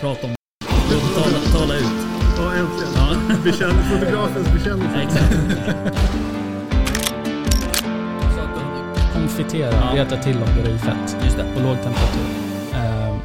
prata 0.00 0.26
om 0.26 0.34
tala, 1.14 1.38
tala 1.60 1.74
ut. 1.74 1.84
Ja, 2.38 2.52
äntligen. 2.54 2.92
Ja. 2.96 3.34
Bekänn, 3.44 3.70
fotografens 3.90 4.52
bekännelse. 4.52 5.00
Exakt. 5.02 5.34
Konfitera, 9.14 9.70
Ja. 9.72 10.02
reta 10.02 10.16
till 10.16 10.36
och 10.42 10.48
göra 10.58 10.74
i 10.74 10.78
fett 10.78 11.16
Just 11.24 11.36
det. 11.36 11.44
på 11.54 11.60
låg 11.60 11.76
temperatur. 11.82 12.26
Ehm, 12.74 13.18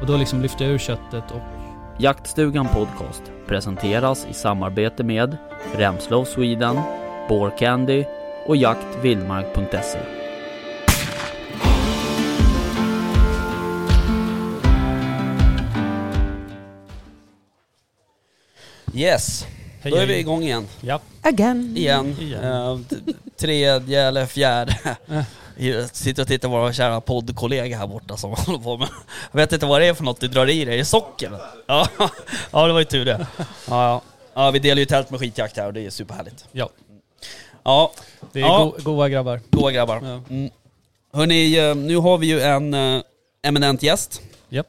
och 0.00 0.06
då 0.06 0.16
liksom 0.16 0.42
lyfter 0.42 0.64
jag 0.64 0.74
ur 0.74 0.78
köttet 0.78 1.30
och 1.30 1.40
Jaktstugan 1.98 2.68
Podcast 2.68 3.22
presenteras 3.46 4.26
i 4.30 4.34
samarbete 4.34 5.04
med 5.04 5.36
Remslow 5.76 6.24
Sweden, 6.24 6.80
Candy 7.58 8.04
och 8.46 8.56
jaktvildmark.se. 8.56 9.98
Yes, 18.96 19.46
hej, 19.80 19.92
då 19.92 19.98
är 19.98 20.06
vi 20.06 20.12
hej. 20.12 20.20
igång 20.20 20.42
igen. 20.42 20.68
Ja. 20.80 21.00
Again. 21.22 21.74
Igen. 21.76 22.16
Igen. 22.20 22.44
Eh, 22.44 22.78
t- 22.88 22.96
tredje 23.36 24.02
eller 24.08 24.26
fjärde. 24.26 24.96
Jag 25.58 25.96
sitter 25.96 26.22
och 26.22 26.28
tittar 26.28 26.48
på 26.48 26.54
vår 26.60 26.72
kära 26.72 27.00
poddkollega 27.00 27.78
här 27.78 27.86
borta 27.86 28.16
som 28.16 28.30
håller 28.30 28.58
på 28.58 28.76
med... 28.76 28.88
Jag 29.32 29.36
vet 29.40 29.52
inte 29.52 29.66
vad 29.66 29.80
det 29.80 29.86
är 29.86 29.94
för 29.94 30.04
något 30.04 30.20
du 30.20 30.28
drar 30.28 30.50
i 30.50 30.64
dig. 30.64 30.74
Är 30.74 30.78
det 30.78 30.84
socker? 30.84 31.30
Ja, 31.66 31.88
ja 32.50 32.66
det 32.66 32.72
var 32.72 32.78
ju 32.80 32.84
tur 32.84 33.04
det. 33.04 33.26
Ja, 33.38 33.44
ja. 33.68 34.02
ja, 34.34 34.50
vi 34.50 34.58
delar 34.58 34.78
ju 34.80 34.84
tält 34.86 35.10
med 35.10 35.20
skitjakt 35.20 35.56
här 35.56 35.66
och 35.66 35.72
det 35.72 35.86
är 35.86 35.90
superhärligt. 35.90 36.44
Ja. 36.52 36.68
Ja, 37.62 37.92
Det 38.32 38.40
är 38.40 38.44
Ja. 38.44 38.64
go- 38.64 38.82
goa 38.82 39.08
grabbar. 39.08 39.40
goa 39.50 39.72
grabbar. 39.72 40.00
Ja. 40.02 40.20
Mm. 40.34 40.50
Hörni, 41.12 41.58
eh, 41.58 41.74
nu 41.74 41.96
har 41.96 42.18
vi 42.18 42.26
ju 42.26 42.40
en 42.40 42.74
eh, 42.74 43.02
eminent 43.42 43.82
gäst. 43.82 44.20
Japp. 44.48 44.66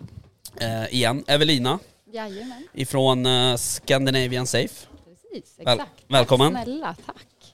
Eh, 0.61 0.93
igen, 0.95 1.23
Evelina 1.27 1.79
Jajamän, 2.11 2.67
ifrån 2.73 3.25
eh, 3.25 3.55
Scandinavian 3.55 4.47
Safe. 4.47 4.87
precis. 5.05 5.59
Väl- 5.59 5.79
Exakt. 5.79 6.03
välkommen. 6.07 6.53
Tack 6.53 6.63
snälla, 6.63 6.95
tack. 7.05 7.53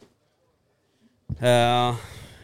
Eh, 1.42 1.96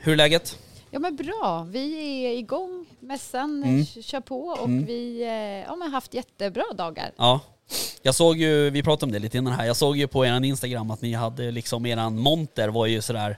hur 0.01 0.11
är 0.11 0.15
läget? 0.15 0.57
Ja 0.91 0.99
men 0.99 1.15
bra, 1.15 1.67
vi 1.69 1.93
är 2.25 2.37
igång, 2.37 2.85
mässan 2.99 3.63
Mm. 3.63 3.85
kör 3.85 4.19
på 4.21 4.47
och 4.47 4.65
Mm. 4.65 4.85
vi 4.85 5.21
eh, 5.21 5.29
ja, 5.31 5.69
har 5.81 5.89
haft 5.89 6.13
jättebra 6.13 6.63
dagar. 6.75 7.11
Ja. 7.17 7.39
Jag 8.01 8.15
såg 8.15 8.37
ju, 8.37 8.69
vi 8.69 8.83
pratade 8.83 9.05
om 9.05 9.11
det 9.11 9.19
lite 9.19 9.37
innan 9.37 9.53
här, 9.53 9.65
jag 9.65 9.75
såg 9.75 9.97
ju 9.97 10.07
på 10.07 10.25
er 10.25 10.43
Instagram 10.45 10.91
att 10.91 11.01
ni 11.01 11.13
hade 11.13 11.51
liksom 11.51 11.85
eran 11.85 12.19
monter 12.19 12.67
var 12.69 12.85
ju 12.85 13.01
sådär, 13.01 13.37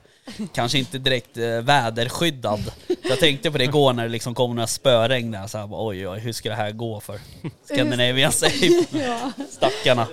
kanske 0.54 0.78
inte 0.80 0.98
direkt 0.98 1.38
eh, 1.38 1.44
väderskyddad. 1.62 2.60
Jag 3.04 3.20
tänkte 3.20 3.52
på 3.52 3.58
det 3.58 3.64
igår 3.64 3.94
när 3.94 4.04
det 4.04 4.10
liksom 4.10 4.36
kom 4.36 4.56
några 4.56 4.68
spöregn 4.68 5.32
där, 5.32 5.48
så 5.48 5.58
här, 5.58 5.68
bara, 5.68 5.88
oj 5.88 6.08
oj, 6.08 6.20
hur 6.20 6.34
ska 6.34 6.50
det 6.50 6.56
här 6.56 6.72
gå 6.72 7.00
för 7.00 7.20
Scandinavian 7.66 8.32
Safe? 8.32 8.86
Ja, 8.98 9.32
Stackarna. 9.50 10.08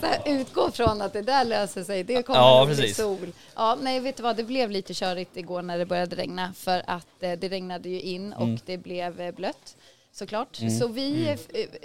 så 0.00 0.30
utgå 0.30 0.70
från 0.70 1.02
att 1.02 1.12
det 1.12 1.22
där 1.22 1.44
löser 1.44 1.84
sig, 1.84 2.04
det 2.04 2.22
kommer 2.22 2.38
Ja, 2.40 2.64
nog 2.68 2.76
bli 2.76 2.94
sol. 2.94 3.32
Ja, 3.54 3.78
nej 3.82 4.00
vet 4.00 4.16
du 4.16 4.22
vad, 4.22 4.36
det 4.36 4.44
blev 4.44 4.70
lite 4.70 4.94
körigt 4.94 5.36
igår 5.36 5.62
när 5.62 5.78
det 5.78 5.86
började 5.86 6.16
regna 6.16 6.52
för 6.56 6.82
att 6.86 7.06
eh, 7.22 7.32
det 7.32 7.48
regnade 7.48 7.88
ju 7.88 8.00
in 8.00 8.32
och 8.32 8.42
Mm. 8.42 8.58
det 8.66 8.78
blev 8.78 9.20
eh, 9.20 9.34
blött 9.34 9.76
såklart. 10.12 10.60
Mm. 10.60 10.78
Så 10.78 10.86
vi, 10.88 11.28
eh, 11.28 11.38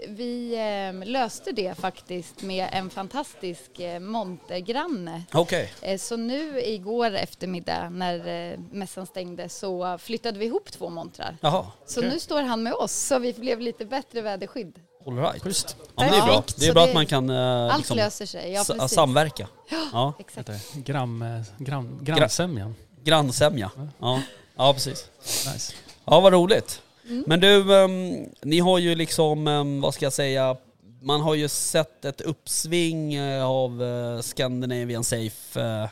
vi 0.07 0.53
eh, 1.01 1.07
löste 1.07 1.51
det 1.51 1.77
faktiskt 1.79 2.41
med 2.41 2.69
en 2.71 2.89
fantastisk 2.89 3.79
eh, 3.79 3.99
montergranne 3.99 5.23
Okej. 5.33 5.73
Eh, 5.81 5.97
Så 5.97 6.17
nu 6.17 6.61
igår 6.61 7.11
eftermiddag 7.15 7.89
när 7.89 8.51
eh, 8.51 8.59
mässan 8.71 9.05
stängde 9.05 9.49
så 9.49 9.97
flyttade 9.97 10.39
vi 10.39 10.45
ihop 10.45 10.71
två 10.71 10.89
montrar. 10.89 11.37
Jaha, 11.41 11.65
Så 11.85 12.01
nu 12.01 12.19
står 12.19 12.41
han 12.41 12.63
med 12.63 12.73
oss 12.73 12.91
så 12.93 13.19
vi 13.19 13.33
blev 13.33 13.59
lite 13.61 13.85
bättre 13.85 14.21
väderskydd. 14.21 14.79
alright. 15.07 15.43
Ja, 15.45 15.53
men 15.95 16.11
det 16.11 16.17
är 16.17 16.25
bra. 16.25 16.43
Det 16.57 16.67
är 16.67 16.73
bra 16.73 16.83
det- 16.83 16.87
att 16.89 16.93
man 16.95 17.05
kan 17.05 17.29
eh, 17.29 17.37
Allt 17.65 17.77
liksom, 17.77 17.97
löser 17.97 18.25
sig, 18.25 18.51
ja 18.51 18.63
samverka. 18.87 19.47
Ja, 19.93 20.13
Exakt. 20.19 20.49
Heter 20.49 20.59
det? 20.75 20.81
Gram, 20.91 21.21
eh, 21.21 21.41
gram, 21.57 21.99
grannsämjan. 22.01 22.75
grannsämja. 23.03 23.71
Ja. 23.99 24.21
ja, 24.55 24.73
precis. 24.73 25.09
Nice. 25.53 25.73
Ja, 26.05 26.19
vad 26.19 26.33
roligt. 26.33 26.81
Mm. 27.07 27.23
Men 27.27 27.39
du, 27.39 27.75
ehm, 27.75 28.25
ni 28.41 28.59
har 28.59 28.79
ju 28.79 28.95
liksom, 28.95 29.47
ehm, 29.47 29.81
vad 29.81 29.93
ska 29.93 30.05
jag 30.05 30.13
säga, 30.13 30.57
man 31.01 31.21
har 31.21 31.35
ju 31.35 31.47
sett 31.47 32.05
ett 32.05 32.21
uppsving 32.21 33.13
eh, 33.13 33.45
av 33.45 33.83
eh, 33.83 34.19
Scandinavian 34.21 35.03
Safe 35.03 35.61
eh, 35.61 35.83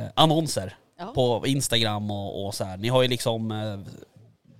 eh, 0.00 0.08
annonser 0.14 0.76
Ja. 0.98 1.12
på 1.14 1.46
Instagram 1.46 2.10
och, 2.10 2.46
och 2.46 2.54
så 2.54 2.64
här. 2.64 2.76
Ni 2.76 2.88
har 2.88 3.02
ju 3.02 3.08
liksom 3.08 3.48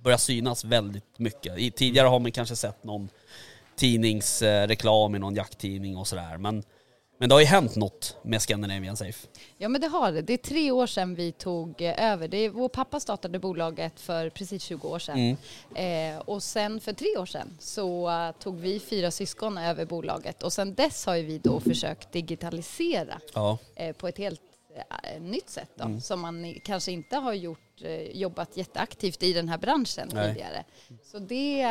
börjat 0.03 0.21
synas 0.21 0.63
väldigt 0.65 1.19
mycket. 1.19 1.57
I, 1.59 1.71
tidigare 1.71 2.07
har 2.07 2.19
man 2.19 2.31
kanske 2.31 2.55
sett 2.55 2.83
någon 2.83 3.09
tidningsreklam 3.75 5.15
i 5.15 5.19
någon 5.19 5.35
jakttidning 5.35 5.97
och 5.97 6.07
sådär. 6.07 6.37
Men, 6.37 6.63
men 7.17 7.29
det 7.29 7.35
har 7.35 7.39
ju 7.39 7.45
hänt 7.45 7.75
något 7.75 8.17
med 8.21 8.41
Scandinavian 8.41 8.97
Safe. 8.97 9.27
Ja 9.57 9.69
men 9.69 9.81
det 9.81 9.87
har 9.87 10.11
det. 10.11 10.21
Det 10.21 10.33
är 10.33 10.37
tre 10.37 10.71
år 10.71 10.87
sedan 10.87 11.15
vi 11.15 11.31
tog 11.31 11.81
eh, 11.81 12.11
över. 12.11 12.27
Det 12.27 12.37
är, 12.37 12.49
vår 12.49 12.69
pappa 12.69 12.99
startade 12.99 13.39
bolaget 13.39 13.99
för 13.99 14.29
precis 14.29 14.63
20 14.63 14.87
år 14.87 14.99
sedan. 14.99 15.35
Mm. 15.75 16.15
Eh, 16.15 16.21
och 16.21 16.43
sen 16.43 16.79
för 16.79 16.93
tre 16.93 17.17
år 17.17 17.25
sedan 17.25 17.57
så 17.59 18.09
eh, 18.09 18.31
tog 18.31 18.59
vi 18.59 18.79
fyra 18.79 19.11
syskon 19.11 19.57
över 19.57 19.85
bolaget 19.85 20.43
och 20.43 20.53
sen 20.53 20.73
dess 20.73 21.05
har 21.05 21.15
ju 21.15 21.23
vi 21.23 21.37
då 21.39 21.59
försökt 21.59 22.11
digitalisera 22.11 23.19
Ja. 23.33 23.57
eh, 23.75 23.95
på 23.95 24.07
ett 24.07 24.17
helt 24.17 24.41
eh, 24.75 25.21
nytt 25.21 25.49
sätt 25.49 25.69
då, 25.75 25.83
Mm. 25.83 26.01
som 26.01 26.19
man 26.21 26.55
kanske 26.63 26.91
inte 26.91 27.15
har 27.15 27.33
gjort, 27.33 27.81
eh, 27.81 28.01
jobbat 28.01 28.57
jätteaktivt 28.57 29.23
i 29.23 29.33
den 29.33 29.49
här 29.49 29.57
branschen 29.57 30.09
Nej. 30.13 30.27
tidigare. 30.27 30.63
Så 31.03 31.19
det, 31.19 31.61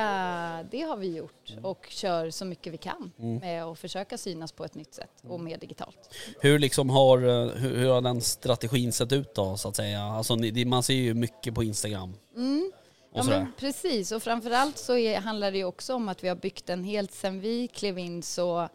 det 0.71 0.81
har 0.83 0.97
vi 0.97 1.17
gjort 1.17 1.53
och 1.63 1.87
kör 1.89 2.31
så 2.31 2.45
mycket 2.45 2.73
vi 2.73 2.77
kan 2.77 3.13
Mm. 3.19 3.37
med 3.39 3.65
att 3.65 3.79
försöka 3.79 4.19
synas 4.19 4.53
på 4.53 4.65
ett 4.65 4.75
nytt 4.75 4.95
sätt 4.95 5.11
och 5.29 5.41
mer 5.41 5.59
digitalt. 5.59 6.15
Hur, 6.41 6.59
liksom 6.59 6.91
har, 6.91 7.19
eh, 7.19 7.49
hur, 7.49 7.77
hur 7.77 7.89
har 7.91 8.01
den 8.01 8.21
strategin 8.21 8.93
sett 8.93 9.13
ut 9.13 9.35
då 9.35 9.57
så 9.57 9.69
att 9.69 9.77
säga? 9.77 10.01
Alltså, 10.03 10.37
man 10.67 10.83
ser 10.83 10.95
ju 10.95 11.15
mycket 11.15 11.55
på 11.55 11.63
Instagram 11.63 12.15
Mm. 12.37 12.73
Ja, 13.17 13.23
men 13.25 13.53
precis, 13.59 14.13
och 14.13 14.23
framförallt 14.23 14.79
så 14.79 14.97
är, 14.97 15.21
handlar 15.21 15.53
det 15.53 15.59
ju 15.59 15.65
också 15.65 15.95
om 15.95 16.09
att 16.09 16.25
vi 16.25 16.29
har 16.29 16.37
byggt 16.37 16.71
en 16.71 16.85
helt, 16.85 17.13
sen 17.13 17.41
vi 17.41 17.69
klev 17.69 17.99
in 17.99 18.23
så 18.23 18.69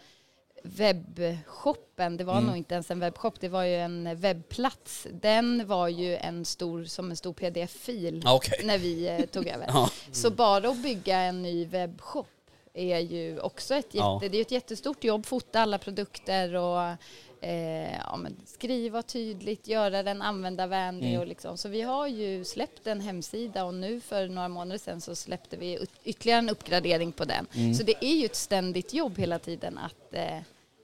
webbshoppen, 0.64 2.18
det 2.18 2.24
var 2.24 2.34
Mm. 2.34 2.46
nog 2.48 2.58
inte 2.58 2.74
ens 2.74 2.92
en 2.92 3.00
webbshop, 3.00 3.40
det 3.40 3.50
var 3.50 3.64
ju 3.64 3.76
en 3.76 4.16
webbplats. 4.20 5.08
Den 5.12 5.68
var 5.68 5.88
ju 5.88 6.16
en 6.16 6.46
stor, 6.46 6.84
som 6.84 7.10
en 7.10 7.18
stor 7.18 7.34
pdf-fil 7.34 8.22
Ja, 8.26 8.36
Okej. 8.36 8.62
när 8.66 8.78
vi 8.78 9.08
eh, 9.08 9.26
tog 9.26 9.48
över. 9.56 9.66
Ja. 9.68 9.90
Så 10.12 10.30
bara 10.32 10.70
att 10.70 10.84
bygga 10.84 11.18
en 11.20 11.42
ny 11.42 11.66
webbshop 11.66 12.28
är 12.74 13.00
ju 13.00 13.40
också 13.40 13.76
ett, 13.76 13.86
jätte, 13.86 13.98
Ja. 13.98 14.20
det 14.32 14.38
är 14.38 14.42
ett 14.42 14.52
jättestort 14.52 15.04
jobb, 15.04 15.26
fota 15.26 15.60
alla 15.62 15.78
produkter 15.78 16.56
och 16.56 16.96
eh, 17.42 17.94
ja, 17.98 18.20
skriva 18.46 19.02
tydligt, 19.02 19.68
göra 19.68 20.04
den 20.04 20.22
användarvänlig 20.22 21.10
Mm. 21.10 21.22
och 21.22 21.28
liksom. 21.28 21.58
Så 21.58 21.70
vi 21.70 21.82
har 21.82 22.08
ju 22.08 22.46
släppt 22.46 22.88
en 22.88 23.02
hemsida 23.02 23.64
och 23.66 23.74
nu 23.74 24.02
för 24.02 24.28
några 24.28 24.48
månader 24.48 24.78
sedan 24.80 25.02
så 25.02 25.16
släppte 25.16 25.58
vi 25.58 25.80
ytterligare 26.04 26.40
en 26.40 26.50
uppgradering 26.50 27.12
på 27.12 27.26
den. 27.26 27.48
Mm. 27.56 27.74
Så 27.74 27.84
det 27.84 28.06
är 28.06 28.16
ju 28.16 28.26
ett 28.26 28.36
ständigt 28.36 28.94
jobb 28.94 29.18
hela 29.18 29.40
tiden 29.40 29.78
att 29.78 30.14
eh, 30.14 30.40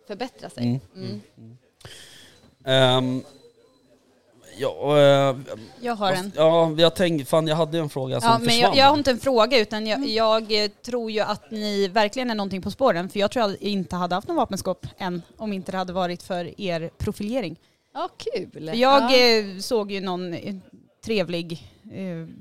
förbättra 0.08 0.50
sig. 0.50 0.80
Mm. 0.96 1.22
Mm. 4.58 4.62
Ja, 4.62 4.98
eh, 5.30 5.36
Jag 5.82 5.96
har 5.96 6.12
en. 6.12 6.32
ja, 6.36 6.72
jag 6.78 6.96
tänkte, 6.96 7.26
fan 7.26 7.48
jag 7.48 7.56
hade 7.56 7.78
en 7.80 7.90
fråga 7.90 8.22
som 8.22 8.30
Ja, 8.30 8.38
men 8.38 8.50
försvann. 8.50 8.62
jag, 8.62 8.78
jag 8.78 8.86
har 8.90 8.98
inte 8.98 9.12
en 9.12 9.20
fråga 9.20 9.60
utan 9.60 9.88
jag, 9.88 10.08
jag 10.08 10.64
eh, 10.64 10.70
tror 10.86 11.12
ju 11.12 11.20
att 11.20 11.52
ni 11.52 11.88
verkligen 11.88 12.30
är 12.32 12.36
någonting 12.36 12.62
på 12.62 12.72
spåren 12.72 13.10
för 13.10 13.20
jag 13.20 13.32
tror 13.32 13.50
jag 13.50 13.62
inte 13.62 13.96
hade 13.96 14.16
haft 14.16 14.28
någon 14.28 14.38
vapenskåp 14.38 14.88
än 14.98 15.22
om 15.38 15.54
inte 15.54 15.72
det 15.72 15.78
hade 15.78 15.94
varit 15.94 16.24
för 16.24 16.62
er 16.62 16.90
profilering. 16.98 17.60
Ja, 17.94 18.10
kul! 18.18 18.66
Jag 18.74 18.78
ja. 19.12 19.16
eh, 19.18 19.60
såg 19.60 19.92
ju 19.92 20.02
någon 20.02 20.34
eh, 20.34 20.56
trevlig 21.06 21.72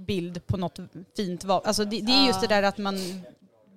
bild 0.06 0.46
på 0.46 0.56
något 0.56 0.78
fint 1.16 1.44
vapen. 1.44 1.68
Alltså 1.68 1.84
det, 1.84 2.00
det 2.00 2.12
är 2.12 2.26
just 2.26 2.40
det 2.40 2.46
där 2.46 2.62
att 2.62 2.78
man 2.78 2.98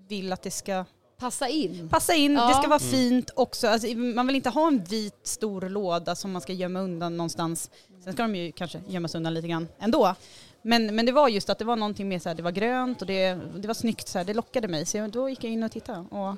vill 0.07 0.33
att 0.33 0.41
det 0.43 0.51
ska 0.51 0.85
Passa 1.19 1.47
in. 1.47 1.89
passa 1.89 2.13
in, 2.15 2.33
Ja. 2.33 2.47
det 2.47 2.53
ska 2.53 2.67
vara 2.67 2.79
Mm. 2.79 2.91
fint 2.91 3.29
också. 3.35 3.67
Alltså, 3.67 3.87
man 3.87 4.27
vill 4.27 4.35
inte 4.35 4.49
ha 4.49 4.67
en 4.67 4.83
vit 4.83 5.19
stor 5.23 5.61
låda 5.69 6.15
som 6.15 6.31
man 6.31 6.41
ska 6.41 6.53
gömma 6.53 6.79
undan 6.79 7.17
någonstans. 7.17 7.69
Sen 8.07 8.13
ska 8.13 8.23
de 8.23 8.35
ju 8.35 8.51
kanske 8.51 8.81
gömmas 8.87 9.15
undan 9.15 9.33
lite 9.33 9.47
grann 9.47 9.67
ändå. 9.79 10.15
Men, 10.61 10.95
men 10.95 11.05
det 11.05 11.11
var 11.11 11.27
just 11.29 11.49
att 11.49 11.59
det 11.59 11.65
var 11.65 11.75
någonting 11.75 12.09
med 12.09 12.21
så 12.21 12.29
här, 12.29 12.35
det 12.35 12.43
var 12.43 12.51
grönt 12.51 13.01
och 13.01 13.07
det, 13.07 13.39
det 13.55 13.67
var 13.67 13.73
snyggt, 13.73 14.07
så 14.07 14.17
här, 14.17 14.25
det 14.25 14.33
lockade 14.33 14.67
mig. 14.67 14.85
Så 14.85 14.97
jag, 14.97 15.09
då 15.09 15.29
gick 15.29 15.43
jag 15.43 15.51
in 15.53 15.63
och 15.63 15.71
tittade 15.71 16.05
och 16.09 16.29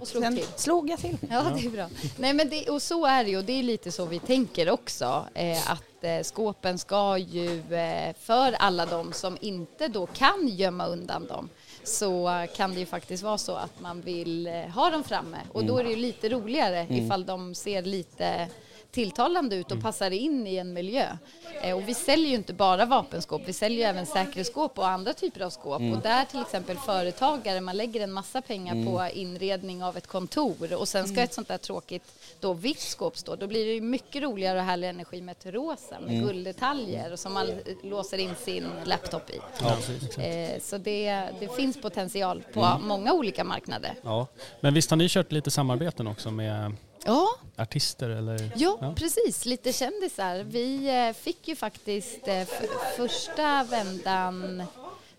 Och 0.00 0.08
slog 0.08 0.24
sen 0.24 0.36
till. 0.36 0.46
slog 0.56 0.90
jag 0.90 0.98
till. 0.98 1.16
Ja, 1.30 1.42
det 1.56 1.66
är 1.66 1.70
bra. 1.70 1.88
Nej, 2.18 2.34
men 2.34 2.48
det, 2.48 2.68
och 2.70 2.82
så 2.82 3.06
är 3.06 3.24
det 3.24 3.30
ju. 3.30 3.38
Och 3.38 3.44
det 3.44 3.52
är 3.52 3.62
lite 3.62 3.92
så 3.92 4.04
vi 4.04 4.18
tänker 4.18 4.70
också. 4.70 5.24
Eh, 5.34 5.70
att 5.70 6.04
eh, 6.04 6.22
skåpen 6.22 6.78
ska 6.78 7.18
ju, 7.18 7.74
eh, 7.74 8.14
för 8.20 8.52
alla 8.52 8.86
de 8.86 9.12
som 9.12 9.36
inte 9.40 9.88
då 9.88 10.06
kan 10.06 10.48
gömma 10.48 10.86
undan 10.86 11.26
dem, 11.26 11.48
så 11.84 12.46
kan 12.56 12.74
det 12.74 12.80
ju 12.80 12.86
faktiskt 12.86 13.22
vara 13.22 13.38
så 13.38 13.54
att 13.54 13.80
man 13.80 14.00
vill 14.00 14.46
eh, 14.46 14.52
ha 14.54 14.90
dem 14.90 15.04
framme. 15.04 15.38
Och 15.52 15.64
då 15.64 15.78
är 15.78 15.84
det 15.84 15.90
ju 15.90 15.96
lite 15.96 16.28
roligare 16.28 16.86
ifall 16.90 17.26
de 17.26 17.54
ser 17.54 17.82
lite 17.82 18.48
tilltalande 18.92 19.56
ut 19.56 19.72
och 19.72 19.82
passar 19.82 20.10
in 20.10 20.46
i 20.46 20.56
en 20.56 20.72
miljö. 20.72 21.16
Eh, 21.62 21.76
och 21.76 21.88
vi 21.88 21.94
säljer 21.94 22.28
ju 22.28 22.34
inte 22.34 22.52
bara 22.52 22.84
vapenskåp, 22.84 23.42
vi 23.46 23.52
säljer 23.52 23.78
ju 23.78 23.84
även 23.84 24.06
säkerhetsskåp 24.06 24.78
och 24.78 24.88
andra 24.88 25.12
typer 25.12 25.40
av 25.40 25.50
skåp. 25.50 25.80
Och 25.80 26.02
där 26.02 26.24
till 26.24 26.40
exempel 26.40 26.76
företagare, 26.76 27.60
man 27.60 27.76
lägger 27.76 28.00
en 28.00 28.12
massa 28.12 28.42
pengar 28.42 28.86
på 28.86 29.14
inredning 29.14 29.84
av 29.84 29.96
ett 29.96 30.06
kontor 30.06 30.74
och 30.74 30.88
sen 30.88 31.08
ska 31.08 31.20
ett 31.20 31.34
sånt 31.34 31.48
där 31.48 31.58
tråkigt 31.58 32.02
då 32.40 32.52
vitt 32.52 32.80
skåp 32.80 33.16
stå, 33.16 33.36
då 33.36 33.46
blir 33.46 33.66
det 33.66 33.72
ju 33.72 33.80
mycket 33.80 34.22
roligare 34.22 34.58
och 34.58 34.64
härlig 34.64 34.88
energi 34.88 35.22
med 35.22 35.32
ett 35.32 35.54
rosa 35.54 36.00
med 36.00 36.24
gulddetaljer 36.24 37.12
och 37.12 37.18
som 37.18 37.32
man 37.32 37.46
låser 37.82 38.18
in 38.18 38.34
sin 38.34 38.64
laptop 38.84 39.30
i. 39.30 39.40
Eh, 40.22 40.60
så 40.60 40.78
det, 40.78 41.28
det 41.40 41.56
finns 41.56 41.80
potential 41.80 42.42
på 42.54 42.78
många 42.82 43.12
olika 43.12 43.44
marknader. 43.44 43.94
Ja. 44.02 44.26
Men 44.60 44.74
visst 44.74 44.90
har 44.90 44.96
ni 44.96 45.08
kört 45.08 45.32
lite 45.32 45.50
samarbeten 45.50 46.06
också 46.06 46.30
med 46.30 46.72
Ja, 47.04 47.28
artister 47.56 48.10
eller? 48.10 48.50
Ja, 48.56 48.94
precis. 48.96 49.44
Lite 49.44 49.72
kändisar. 49.72 50.42
Vi 50.44 50.88
eh, 51.08 51.12
fick 51.14 51.48
ju 51.48 51.56
faktiskt 51.56 52.28
eh, 52.28 52.48
första 52.96 53.64
vändan 53.64 54.62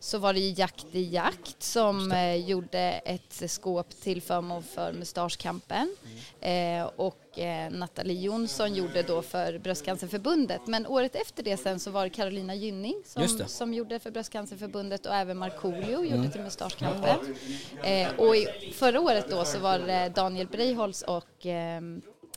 så 0.04 0.18
var 0.18 0.34
det 0.34 0.40
ju 0.40 0.54
Jakt 0.58 0.96
i 0.96 1.04
jakt 1.04 1.64
som 1.64 2.12
eh, 2.12 2.36
gjorde 2.36 2.80
ett 2.80 3.52
skåp 3.52 3.90
till 3.90 4.22
förmån 4.22 4.64
för 4.64 4.94
Mustaschkampen. 4.94 5.96
Eh, 6.42 6.84
och 6.96 7.40
eh, 7.40 7.72
Nathalie 7.72 8.22
Jonsson 8.22 8.74
gjorde 8.74 9.04
då 9.04 9.22
för 9.22 9.60
Bröstcancerförbundet. 9.60 10.62
Men 10.68 10.88
året 10.88 11.16
efter 11.16 11.44
det 11.44 11.58
sen 11.58 11.80
så 11.80 11.92
var 11.92 12.04
det 12.04 12.10
Carolina 12.10 12.56
Gynning 12.56 13.02
som, 13.06 13.28
som 13.48 13.74
gjorde 13.74 14.00
för 14.00 14.12
Bröstcancerförbundet 14.12 15.06
och 15.06 15.16
även 15.16 15.38
Markoolio 15.38 16.06
gjorde 16.06 16.30
till 16.30 16.42
Mustaschkampen. 16.42 17.36
Eh, 17.84 18.08
och 18.18 18.36
i, 18.36 18.74
förra 18.76 19.02
året 19.02 19.26
då 19.30 19.46
så 19.46 19.60
var 19.60 19.80
det 19.80 20.10
Daniel 20.16 20.48
Breiholtz 20.48 21.02
och 21.02 21.46
eh, 21.46 21.82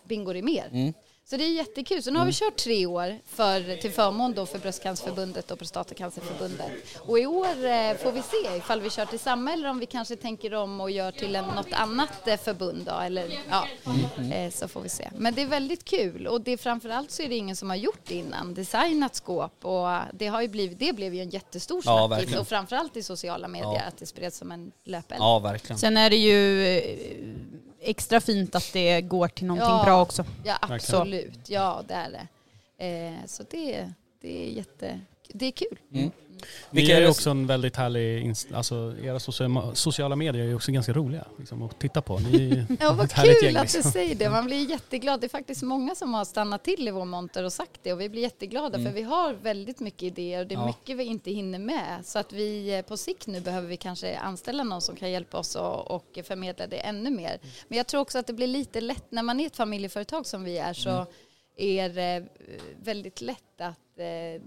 Bingo 0.05 0.33
Rimér. 0.33 0.93
Så 1.31 1.37
det 1.37 1.45
är 1.45 1.49
jättekul. 1.53 2.03
Så 2.03 2.11
nu 2.11 2.19
har 2.19 2.27
vi 2.27 2.33
kört 2.33 2.57
tre 2.57 2.87
år 2.87 3.19
för, 3.27 3.77
till 3.77 3.93
förmån 3.93 4.33
då 4.35 4.47
för 4.47 4.59
Bröstcancerförbundet 4.59 5.51
och 5.51 5.59
Prostatacancerförbundet. 5.59 6.71
Och 7.01 7.19
i 7.19 7.27
år 7.27 7.47
eh, 7.65 7.97
får 7.97 8.13
vi 8.13 8.23
se 8.23 8.57
ifall 8.57 8.81
vi 8.81 8.91
kör 8.91 9.07
till 9.07 9.19
samma 9.19 9.53
eller 9.53 9.69
om 9.71 9.79
vi 9.79 9.87
kanske 9.87 10.17
tänker 10.17 10.55
om 10.55 10.81
och 10.81 10.91
gör 10.91 11.13
till 11.13 11.37
en, 11.37 11.45
något 11.45 11.73
annat 11.73 12.29
eh, 12.29 12.37
förbund 12.37 12.83
då, 12.87 12.93
eller 13.01 13.39
ja, 13.51 13.69
eh, 14.35 14.51
så 14.53 14.69
får 14.69 14.81
vi 14.81 14.89
se. 14.89 15.11
Men 15.17 15.35
det 15.35 15.43
är 15.43 15.47
väldigt 15.47 15.85
kul 15.85 16.27
och 16.27 16.41
det 16.41 16.51
är 16.53 16.57
framförallt 16.57 17.11
så 17.11 17.23
är 17.23 17.29
det 17.29 17.37
ingen 17.37 17.57
som 17.57 17.71
har 17.71 17.77
gjort 17.77 18.01
det 18.09 18.15
innan, 18.15 18.55
designat 18.55 19.15
skåp 19.15 19.65
och 19.65 19.89
det 20.13 20.27
har 20.27 20.43
ju 20.43 20.49
blivit, 20.49 20.79
det 20.79 20.93
blev 20.93 21.15
ju 21.15 21.21
en 21.21 21.31
jättestor 21.31 21.83
Ja, 21.85 22.07
snackis 22.09 22.19
verkligen. 22.23 22.41
och 22.41 22.49
framförallt 22.49 22.97
i 22.97 23.03
sociala 23.03 23.49
medier 23.49 23.73
Ja. 23.75 23.81
att 23.89 23.99
det 23.99 24.07
spreds 24.07 24.39
som 24.39 24.53
en 24.53 24.73
löpeld. 24.85 25.21
Ja, 25.21 25.39
verkligen. 25.39 25.79
Sen 25.79 25.97
är 25.97 26.11
det 26.11 26.17
ju 26.17 26.67
extra 27.91 28.21
fint 28.21 28.55
att 28.55 28.71
det 28.73 29.01
går 29.01 29.29
till 29.29 29.47
någonting 29.47 29.69
Ja. 29.77 29.85
bra 29.85 30.03
också. 30.03 30.25
Ja, 30.45 30.59
absolut. 30.61 31.39
Ja, 31.49 31.83
det 31.89 31.95
är 31.95 32.11
det. 32.11 32.27
Eh, 32.87 33.27
så 33.27 33.43
det, 33.51 33.93
det 34.21 34.47
är 34.47 34.51
jätte... 34.51 35.01
Det 35.29 35.47
är 35.47 35.51
kul. 35.53 35.79
Mm. 35.93 36.11
Ni 36.71 36.81
Vilka 36.81 36.93
är 36.93 36.97
är 36.97 37.03
ju 37.03 37.09
också 37.09 37.31
en 37.31 37.47
väldigt 37.47 37.77
härlig, 37.77 38.33
alltså 38.55 38.95
era 39.03 39.21
sociala, 39.75 40.17
medier 40.17 40.43
är 40.45 40.49
ju 40.49 40.55
också 40.55 40.73
ganska 40.73 40.93
roliga 40.93 41.27
liksom, 41.39 41.63
att 41.63 41.79
titta 41.81 42.03
på. 42.03 42.19
Ni 42.19 42.67
Ja, 42.81 42.93
vad 42.93 43.11
kul 43.11 43.35
gäng, 43.43 43.57
att 43.57 43.63
liksom. 43.63 43.83
du 43.85 43.91
säger 43.91 44.15
det. 44.15 44.31
Man 44.31 44.45
blir 44.47 44.71
jätteglad. 44.71 45.21
Det 45.21 45.27
är 45.27 45.29
faktiskt 45.29 45.63
många 45.63 45.95
som 45.95 46.15
har 46.15 46.25
stannat 46.25 46.65
till 46.65 46.89
i 46.89 46.91
vår 46.91 47.05
monter 47.05 47.45
och 47.45 47.53
sagt 47.53 47.81
det 47.83 47.93
och 47.93 48.01
vi 48.01 48.09
blir 48.09 48.23
jätteglada 48.23 48.79
för 48.79 48.93
vi 48.93 49.03
har 49.03 49.33
väldigt 49.35 49.81
mycket 49.81 50.03
idéer 50.03 50.41
och 50.41 50.47
det 50.47 50.55
är 50.55 50.59
Ja. 50.59 50.67
mycket 50.67 50.97
vi 50.97 51.05
inte 51.05 51.31
hinner 51.31 51.59
med. 51.59 52.01
Så 52.05 52.19
att 52.19 52.33
vi 52.33 52.75
eh, 52.79 52.83
på 52.83 52.97
sikt 52.97 53.27
nu 53.27 53.41
behöver 53.41 53.69
vi 53.69 53.77
kanske 53.77 54.17
anställa 54.19 54.63
någon 54.65 54.83
som 54.83 54.97
kan 54.97 55.11
hjälpa 55.11 55.39
oss 55.39 55.55
och, 55.55 55.91
och 55.91 56.19
förmedla 56.25 56.67
det 56.67 56.77
ännu 56.77 57.11
mer. 57.11 57.39
Men 57.69 57.79
jag 57.79 57.87
tror 57.87 58.01
också 58.01 58.19
att 58.19 58.27
det 58.27 58.33
blir 58.33 58.47
lite 58.47 58.81
lätt, 58.81 59.05
när 59.11 59.23
man 59.23 59.41
är 59.41 59.47
ett 59.47 59.57
familjeföretag 59.57 60.27
som 60.27 60.45
vi 60.45 60.59
är 60.59 60.73
så 60.73 61.07
är 61.57 61.89
det 61.89 62.17
eh, 62.17 62.25
väldigt 62.83 63.21
lätt 63.21 63.61
att 63.61 63.99
eh, 63.99 64.43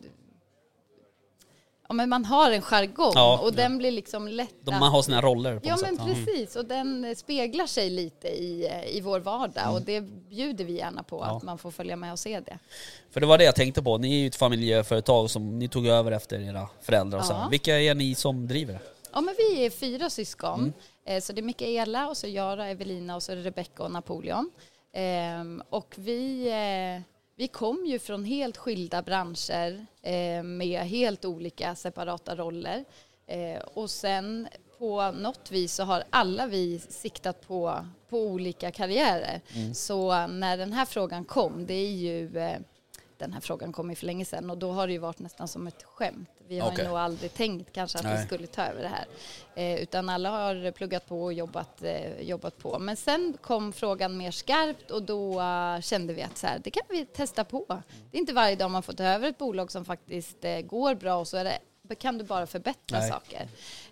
Ja, 1.92 1.94
men 1.94 2.10
man 2.10 2.26
har 2.26 2.52
en 2.52 2.62
jargong 2.62 3.12
Ja. 3.16 3.40
och 3.44 3.54
den 3.54 3.78
blir 3.78 3.92
liksom 3.92 4.28
lätt 4.28 4.54
De, 4.62 4.74
att- 4.74 4.80
man 4.80 4.92
har 4.92 5.02
sina 5.02 5.22
roller 5.22 5.60
på 5.60 5.68
Ja 5.68 5.78
men 5.82 5.98
sätt. 5.98 6.06
precis 6.06 6.56
och 6.56 6.66
den 6.66 7.06
eh, 7.06 7.16
speglar 7.16 7.66
sig 7.68 7.90
lite 7.90 8.28
i, 8.28 8.68
eh, 8.68 8.96
i 8.98 9.02
vår 9.02 9.20
vardag 9.20 9.74
och 9.74 9.82
det 9.82 10.02
bjuder 10.30 10.66
vi 10.66 10.74
gärna 10.74 11.04
på 11.04 11.18
Ja. 11.28 11.38
att 11.38 11.44
man 11.44 11.58
får 11.58 11.72
följa 11.72 11.96
med 11.96 12.12
och 12.12 12.20
se 12.20 12.40
det. 12.40 12.58
För 13.12 13.20
det 13.20 13.26
var 13.26 13.38
det 13.38 13.44
jag 13.44 13.56
tänkte 13.56 13.84
på, 13.84 13.98
ni 13.98 14.16
är 14.16 14.20
ju 14.20 14.28
ett 14.28 14.36
familjeföretag 14.36 15.30
som 15.30 15.60
ni 15.60 15.68
tog 15.68 15.88
över 15.88 16.12
efter 16.12 16.40
era 16.50 16.68
föräldrar 16.82 17.20
och 17.20 17.26
så. 17.26 17.48
Vilka 17.52 17.80
är 17.80 17.96
ni 17.96 18.16
som 18.16 18.48
driver 18.48 18.74
det? 18.74 18.80
Ja 19.14 19.22
men 19.22 19.36
vi 19.38 19.66
är 19.66 19.70
fyra 19.70 20.10
syskon 20.10 20.60
Mm. 20.60 20.74
eh, 21.06 21.22
så 21.22 21.34
det 21.34 21.42
är 21.42 21.44
Mikaela 21.44 22.08
och 22.10 22.18
så 22.18 22.28
Jara, 22.28 22.68
Evelina 22.68 23.16
och 23.16 23.24
så 23.24 23.32
är 23.32 23.36
det 23.36 23.42
Rebecca 23.44 23.84
och 23.84 23.92
Napoleon. 23.92 24.52
Ehm, 24.94 25.64
och 25.70 25.94
vi, 25.98 26.50
vi 27.40 27.48
kom 27.48 27.86
ju 27.86 28.00
från 28.00 28.26
helt 28.26 28.58
skilda 28.58 29.02
branscher 29.02 29.86
eh, 30.02 30.44
med 30.44 30.82
helt 30.82 31.26
olika 31.26 31.76
separata 31.76 32.36
roller. 32.36 32.86
Eh, 33.28 33.60
och 33.74 33.90
sen 33.90 34.48
på 34.78 35.12
något 35.12 35.52
vis 35.52 35.74
så 35.74 35.84
har 35.84 36.04
alla 36.10 36.48
vi 36.48 36.80
siktat 36.80 37.48
på, 37.48 37.86
på 38.10 38.22
olika 38.22 38.72
karriärer. 38.72 39.42
Mm. 39.56 39.74
Så 39.74 40.28
när 40.28 40.58
den 40.58 40.74
här 40.74 40.86
frågan 40.86 41.26
kom, 41.26 41.66
det 41.66 41.74
är 41.74 41.92
ju 41.92 42.32
den 43.20 43.34
här 43.34 43.42
frågan 43.42 43.72
kom 43.74 43.90
ju 43.90 43.96
för 43.96 44.06
länge 44.06 44.26
sedan 44.26 44.50
och 44.50 44.58
då 44.58 44.72
har 44.72 44.88
det 44.88 44.94
ju 44.94 45.00
varit 45.00 45.20
nästan 45.20 45.48
som 45.48 45.68
ett 45.68 45.84
skämt. 45.84 46.30
Vi 46.48 46.60
har 46.60 46.78
ju 46.78 46.84
nog 46.84 46.98
aldrig 46.98 47.34
tänkt 47.34 47.74
kanske 47.74 47.98
att 47.98 48.04
Nej. 48.04 48.18
vi 48.18 48.26
skulle 48.26 48.48
ta 48.48 48.62
över 48.64 48.82
det 48.82 48.88
här. 48.88 49.06
Eh, 49.56 49.82
utan 49.82 50.10
alla 50.10 50.30
har 50.30 50.72
pluggat 50.72 51.06
på 51.08 51.24
och 51.24 51.34
jobbat, 51.34 51.84
eh, 51.84 52.22
jobbat 52.22 52.58
på. 52.58 52.80
Men 52.80 52.96
sen 52.98 53.38
kom 53.42 53.74
frågan 53.74 54.18
mer 54.18 54.32
skarpt 54.32 54.92
och 54.92 55.04
då 55.04 55.42
eh, 55.42 55.82
kände 55.82 56.14
vi 56.14 56.22
att 56.22 56.38
så 56.38 56.48
här, 56.48 56.60
det 56.64 56.72
kan 56.72 56.84
vi 56.90 57.06
testa 57.06 57.44
på. 57.44 57.66
Det 58.12 58.18
är 58.18 58.20
inte 58.20 58.34
varje 58.34 58.56
dag 58.56 58.72
man 58.72 58.84
får 58.84 58.94
ta 58.94 59.04
över 59.04 59.30
ett 59.30 59.38
bolag 59.38 59.72
som 59.72 59.86
faktiskt 59.86 60.46
eh, 60.46 60.60
går 60.62 60.96
bra 60.96 61.16
och 61.16 61.28
så 61.28 61.38
är 61.38 61.44
det, 61.44 61.96
kan 61.96 62.18
du 62.18 62.24
bara 62.24 62.48
förbättra 62.48 63.00
Nej. 63.00 63.10
saker. 63.10 63.48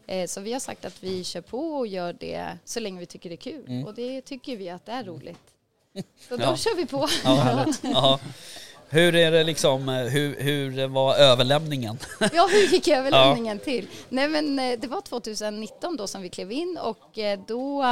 Eh, 0.07 0.27
så 0.27 0.41
vi 0.41 0.53
har 0.53 0.59
sagt 0.59 0.85
att 0.85 1.03
vi 1.03 1.23
kör 1.23 1.41
på 1.41 1.59
och 1.59 1.87
gör 1.87 2.13
det 2.13 2.57
så 2.65 2.79
länge 2.79 2.99
vi 2.99 3.05
tycker 3.05 3.29
det 3.29 3.35
är 3.35 3.51
kul. 3.51 3.83
Och 3.87 3.93
det 3.93 4.21
tycker 4.21 4.57
vi 4.57 4.69
att 4.69 4.85
det 4.85 4.91
är 4.91 5.03
roligt. 5.03 5.39
Så 6.29 6.37
då 6.37 6.43
Ja. 6.43 6.57
kör 6.57 6.75
vi 6.75 6.85
på. 6.85 7.07
Ja. 7.83 8.19
Hur 8.89 9.15
är 9.15 9.31
det 9.31 9.43
liksom, 9.43 9.89
eh, 9.89 9.95
hur, 9.95 10.35
hur 10.39 10.87
var 10.87 11.15
överlämningen? 11.15 11.97
Ja, 12.33 12.49
hur 12.51 12.67
gick 12.73 12.87
överlämningen 12.87 13.59
till? 13.59 13.87
Nej, 14.09 14.27
men 14.27 14.59
eh, 14.59 14.79
det 14.79 14.87
var 14.87 15.01
2019 15.01 15.97
då 15.97 16.07
som 16.07 16.21
vi 16.21 16.29
klev 16.29 16.51
in 16.51 16.79
och 16.81 17.17
eh, 17.17 17.39
då, 17.47 17.85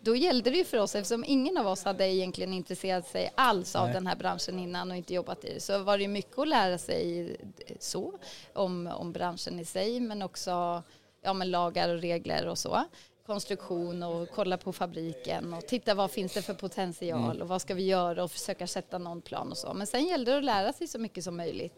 då 0.00 0.16
gällde 0.16 0.50
det 0.50 0.56
ju 0.56 0.64
för 0.64 0.78
oss, 0.78 0.94
eftersom 0.94 1.24
ingen 1.24 1.58
av 1.58 1.66
oss 1.66 1.84
hade 1.84 2.08
egentligen 2.08 2.52
intresserat 2.52 3.08
sig 3.08 3.32
alls 3.34 3.76
av 3.76 3.84
Nej. 3.84 3.94
den 3.94 4.06
här 4.06 4.16
branschen 4.16 4.58
innan 4.58 4.90
och 4.90 4.96
inte 4.96 5.14
jobbat 5.14 5.44
i 5.44 5.54
det, 5.54 5.60
så 5.60 5.78
var 5.78 5.98
det 5.98 6.02
ju 6.02 6.08
mycket 6.08 6.38
att 6.38 6.48
lära 6.48 6.78
sig 6.78 7.36
så, 7.80 8.12
om, 8.52 8.86
om 8.86 9.12
branschen 9.12 9.60
i 9.60 9.64
sig, 9.64 10.00
men 10.00 10.22
också 10.22 10.82
ja, 11.22 11.32
men 11.32 11.50
lagar 11.50 11.88
och 11.88 12.00
regler 12.00 12.46
och 12.46 12.58
så. 12.58 12.84
Konstruktion 13.26 14.02
och 14.02 14.28
kolla 14.34 14.56
på 14.56 14.72
fabriken 14.72 15.54
och 15.54 15.66
titta 15.66 15.94
vad 15.94 16.10
finns 16.10 16.32
det 16.34 16.42
för 16.42 16.54
potential 16.54 17.42
och 17.42 17.48
vad 17.48 17.60
ska 17.62 17.74
vi 17.74 17.82
göra 17.86 18.24
och 18.24 18.30
försöka 18.32 18.66
sätta 18.66 18.98
någon 18.98 19.20
plan 19.20 19.50
och 19.50 19.56
så. 19.58 19.74
Men 19.74 19.86
sen 19.86 20.04
gällde 20.06 20.30
det 20.30 20.38
att 20.38 20.44
lära 20.44 20.72
sig 20.72 20.86
så 20.86 20.98
mycket 20.98 21.24
som 21.24 21.36
möjligt. 21.36 21.74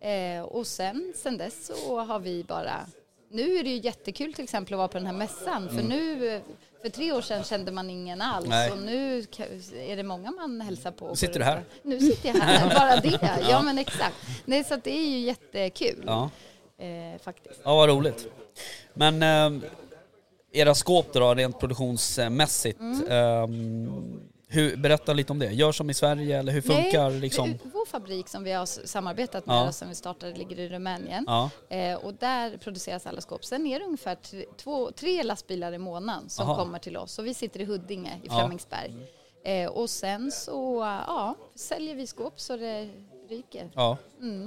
Eh, 0.00 0.42
och 0.42 0.66
sen, 0.66 1.12
sen 1.16 1.38
dess 1.38 1.66
så 1.66 1.98
har 2.00 2.18
vi 2.18 2.44
bara... 2.44 2.86
Nu 3.30 3.56
är 3.58 3.64
det 3.64 3.70
ju 3.70 3.76
jättekul 3.80 4.34
till 4.34 4.44
exempel 4.44 4.74
att 4.74 4.78
vara 4.78 4.88
på 4.88 4.98
den 4.98 5.06
här 5.06 5.12
mässan. 5.14 5.68
För 5.68 5.82
nu, 5.82 6.28
eh, 6.34 6.40
för 6.82 6.88
tre 6.88 7.12
år 7.12 7.20
sedan 7.20 7.44
kände 7.44 7.72
man 7.72 7.90
ingen 7.90 8.22
alls. 8.22 8.46
Nej. 8.48 8.70
Och 8.72 8.78
nu 8.78 9.18
är 9.76 9.96
det 9.96 10.02
många 10.02 10.30
man 10.30 10.60
hälsar 10.60 10.90
på. 10.90 11.16
Sitter 11.16 11.38
du 11.38 11.44
här? 11.44 11.64
Nu 11.82 12.00
sitter 12.00 12.28
jag 12.28 12.34
här, 12.34 12.74
bara 12.78 12.96
det. 12.96 13.40
Ja 13.50 13.62
men 13.62 13.78
exakt. 13.78 14.16
Nej, 14.44 14.64
så 14.64 14.74
att 14.74 14.84
det 14.84 14.90
är 14.98 15.06
ju 15.08 15.18
jättekul. 15.18 16.04
Ja, 16.06 16.30
Eh, 16.80 17.18
faktiskt. 17.20 17.60
ja 17.64 17.74
vad 17.76 17.88
roligt. 17.88 18.26
Men 18.94 19.22
eh, 19.22 19.68
era 20.52 20.74
skåp 20.74 21.12
då, 21.12 21.34
rent 21.34 21.58
produktionsmässigt, 21.60 22.80
Mm. 22.80 23.08
eh, 23.08 23.46
hur, 24.50 24.76
berätta 24.76 25.12
lite 25.12 25.32
om 25.32 25.38
det. 25.38 25.46
Gör 25.52 25.72
som 25.72 25.90
i 25.90 25.94
Sverige 25.94 26.38
eller 26.38 26.52
hur 26.52 26.60
funkar 26.60 27.10
Nej, 27.10 27.20
liksom? 27.20 27.58
Vår 27.62 27.86
fabrik 27.86 28.28
som 28.28 28.44
vi 28.44 28.52
har 28.52 28.66
samarbetat 28.66 29.46
med 29.46 29.56
Ja. 29.56 29.68
och 29.68 29.74
som 29.74 29.88
vi 29.88 29.94
startade 29.94 30.32
ligger 30.36 30.58
i 30.58 30.68
Rumänien. 30.68 31.24
Ja, 31.26 31.50
Eh, 31.68 31.94
och 31.94 32.14
där 32.14 32.56
produceras 32.56 33.06
alla 33.06 33.20
skåp. 33.20 33.44
Sen 33.44 33.66
är 33.66 33.78
det 33.78 33.84
ungefär 33.84 34.14
tre, 34.14 34.44
två, 34.56 34.90
tre 34.90 35.22
lastbilar 35.22 35.72
i 35.72 35.78
månaden 35.78 36.28
som 36.28 36.48
Aha. 36.48 36.56
kommer 36.56 36.78
till 36.78 36.96
oss. 36.96 37.18
Och 37.18 37.26
vi 37.26 37.34
sitter 37.34 37.60
i 37.60 37.64
Huddinge 37.64 38.10
i 38.22 38.26
Ja. 38.26 38.38
Flemingsberg. 38.38 38.94
Eh, 39.44 39.68
och 39.70 39.90
sen 39.90 40.32
så 40.32 40.78
ja, 41.06 41.34
säljer 41.54 41.94
vi 41.94 42.06
skåp 42.06 42.40
så 42.40 42.56
det 42.56 42.88
ryker. 43.28 43.70
ja. 43.74 43.96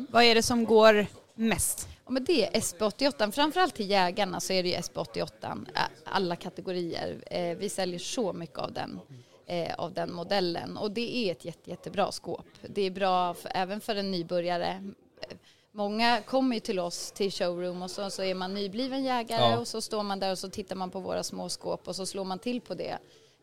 Vad 0.09 0.23
är 0.23 0.35
det 0.35 0.43
som 0.43 0.65
går 0.65 1.05
mest? 1.35 1.87
Ja, 2.05 2.11
men 2.11 2.23
det 2.23 2.45
är 2.45 2.59
SP88. 2.59 3.31
Framförallt 3.31 3.75
till 3.75 3.89
jägarna 3.89 4.39
så 4.39 4.53
är 4.53 4.63
det 4.63 4.69
ju 4.69 4.75
SP88. 4.75 5.65
ä- 5.75 5.79
Alla 6.05 6.35
kategorier. 6.35 7.23
Eh, 7.25 7.57
vi 7.57 7.69
säljer 7.69 7.99
så 7.99 8.33
mycket 8.33 8.57
av 8.59 8.71
den. 8.73 8.99
Eh, 9.45 9.73
av 9.77 9.93
den 9.93 10.13
modellen 10.13 10.77
och 10.77 10.91
det 10.91 11.15
är 11.17 11.31
ett 11.31 11.45
jätte, 11.45 11.69
jättebra 11.69 12.11
skåp. 12.11 12.45
Det 12.61 12.81
är 12.81 12.91
bra 12.91 13.33
för, 13.33 13.51
även 13.55 13.81
för 13.81 13.95
en 13.95 14.11
nybörjare. 14.11 14.83
Många 15.71 16.21
kommer 16.21 16.55
ju 16.55 16.59
till 16.59 16.79
oss 16.79 17.11
till 17.11 17.31
showroom 17.31 17.81
och 17.81 17.91
så, 17.91 18.09
så 18.09 18.23
är 18.23 18.35
man 18.35 18.53
nybliven 18.53 19.03
jägare 19.03 19.41
Ja. 19.51 19.57
och 19.57 19.67
så 19.67 19.81
står 19.81 20.03
man 20.03 20.19
där 20.19 20.31
och 20.31 20.39
så 20.39 20.49
tittar 20.49 20.75
man 20.75 20.91
på 20.91 20.99
våra 20.99 21.23
små 21.23 21.49
skåp 21.49 21.87
och 21.87 21.95
så 21.95 22.05
slår 22.05 22.23
man 22.23 22.39
till 22.39 22.61
på 22.61 22.73
det. 22.73 22.97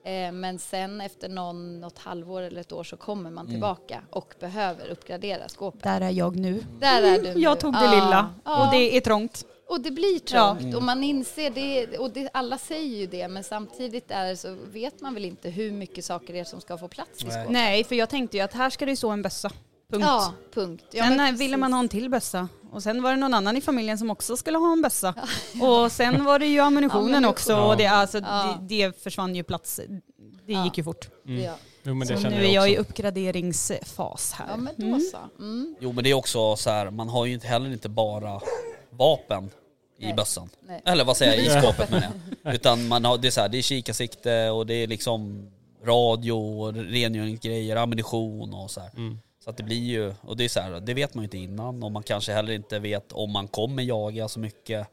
Eh, 0.09 0.33
men 0.33 0.59
sen 0.59 1.01
efter 1.01 1.29
någon, 1.29 1.81
något 1.81 1.99
halvår 1.99 2.43
eller 2.43 2.61
ett 2.61 2.73
år 2.73 2.85
så 2.85 2.97
kommer 2.97 3.31
man 3.31 3.45
Mm. 3.47 3.55
tillbaka 3.55 4.03
och 4.11 4.35
behöver 4.41 4.89
uppgradera 4.89 5.49
skåpet. 5.49 5.83
Där 5.83 6.01
är 6.01 6.11
jag 6.11 6.37
nu. 6.37 6.65
Där 6.81 7.03
är 7.03 7.19
du 7.23 7.23
nu. 7.35 7.41
Jag 7.41 7.61
tog 7.61 7.73
det 7.73 7.85
Ja, 7.85 7.91
lilla 7.91 8.35
ja. 8.45 8.65
och 8.67 8.73
det 8.73 8.97
är 8.97 9.01
trångt. 9.01 9.45
Och 9.69 9.81
det 9.81 9.91
blir 9.91 10.19
trångt 10.19 10.61
Mm. 10.61 10.77
och 10.77 10.83
man 10.83 11.05
inser 11.05 11.51
det 11.51 11.99
och 11.99 12.11
det, 12.11 12.29
alla 12.33 12.59
säger 12.59 12.97
ju 12.97 13.07
det 13.07 13.29
men 13.29 13.45
samtidigt 13.45 14.11
är 14.11 14.35
så 14.35 14.57
vet 14.73 15.01
man 15.01 15.15
väl 15.15 15.25
inte 15.25 15.51
hur 15.51 15.73
mycket 15.73 16.05
saker 16.05 16.33
det 16.33 16.39
är 16.41 16.45
som 16.45 16.61
ska 16.61 16.79
få 16.79 16.89
plats 16.89 17.11
i 17.23 17.31
skåpet. 17.31 17.51
Nej, 17.51 17.85
för 17.85 17.95
jag 17.95 18.09
tänkte 18.09 18.37
ju 18.37 18.43
att 18.43 18.53
här 18.55 18.71
ska 18.71 18.85
det 18.85 18.91
ju 18.93 18.97
stå 18.97 19.11
en 19.11 19.23
bössa. 19.23 19.51
Punkt. 19.93 20.05
Ja, 20.07 20.33
punkt. 20.55 20.85
Ja, 20.93 21.05
sen 21.05 21.17
men 21.17 21.35
eh, 21.35 21.39
ville 21.39 21.57
man 21.57 21.73
ha 21.73 21.81
en 21.81 21.89
till 21.89 22.11
bössa 22.11 22.49
och 22.73 22.83
sen 22.83 23.03
var 23.03 23.11
det 23.11 23.17
någon 23.17 23.35
annan 23.35 23.57
i 23.57 23.61
familjen 23.61 23.99
som 23.99 24.11
också 24.11 24.37
skulle 24.37 24.59
ha 24.59 24.73
en 24.73 24.83
bössa. 24.83 25.15
Och 25.63 25.93
sen 25.93 26.25
var 26.25 26.39
det 26.39 26.47
ju 26.47 26.61
ammunitionen 26.61 27.05
Ammunition. 27.05 27.31
också 27.31 27.57
och 27.57 27.77
det, 27.77 27.87
alltså, 27.87 28.19
Ja. 28.19 28.59
det, 28.69 28.87
det 28.87 29.03
försvann 29.03 29.35
ju 29.35 29.43
plats. 29.43 29.81
Det 30.47 30.53
Ja. 30.53 30.65
gick 30.65 30.79
ju 30.79 30.85
fort. 30.85 31.09
Mm. 31.27 31.43
Ja, 31.45 31.55
Jo, 31.83 31.95
men 31.95 32.09
det 32.09 32.17
Så 32.19 32.29
nu 32.29 32.45
är 32.47 32.55
jag 32.55 32.71
i 32.71 32.77
uppgraderingsfas 32.77 34.33
här. 34.33 34.47
ja 34.51 34.57
men 34.57 34.75
då 34.77 34.87
Mm. 34.87 35.01
så. 35.01 35.19
Mm. 35.39 35.77
Jo 35.81 35.93
men 35.93 36.05
det 36.05 36.11
är 36.11 36.15
också 36.15 36.57
så 36.57 36.71
här, 36.71 36.91
man 36.91 37.09
har 37.09 37.27
ju 37.27 37.35
inte 37.35 37.47
heller 37.47 37.73
inte 37.73 37.89
bara 37.89 38.41
vapen 38.91 39.51
i 39.99 40.13
bössan. 40.13 40.49
Nej. 40.67 40.83
Eller 40.85 41.05
vad 41.05 41.17
säger 41.17 41.33
jag, 41.33 41.43
i 41.47 41.63
skåpet 41.63 41.91
menar 41.91 42.09
jag. 42.45 42.55
Utan 42.55 42.89
man 42.89 43.05
har, 43.05 43.19
det 43.19 43.29
är 43.29 43.31
så 43.33 43.41
här, 43.41 43.49
det 43.49 43.59
är 43.59 43.63
kikarsikte 43.63 44.51
och 44.51 44.67
det 44.67 44.75
är 44.75 44.87
liksom 44.87 45.51
radio 45.85 46.33
och 46.33 46.75
rengöringsgrejer, 46.75 47.77
ammunition 47.77 48.55
och 48.55 48.71
så 48.71 48.81
här. 48.81 48.91
Mm. 48.97 49.19
Så 49.49 49.51
att 49.51 49.57
det 49.57 49.63
blir 49.63 49.85
ju, 49.85 50.15
och 50.21 50.37
det 50.37 50.45
är 50.45 50.49
så 50.49 50.61
här, 50.61 50.81
det 50.81 50.95
vet 50.95 51.15
man 51.15 51.23
ju 51.23 51.27
inte 51.27 51.39
innan 51.39 51.83
och 51.83 51.93
man 51.93 52.03
kanske 52.03 52.33
heller 52.33 52.53
inte 52.53 52.79
vet 52.79 53.13
om 53.13 53.33
man 53.33 53.49
kommer 53.49 53.83
jaga 53.83 54.29
så 54.29 54.41
mycket. 54.41 54.89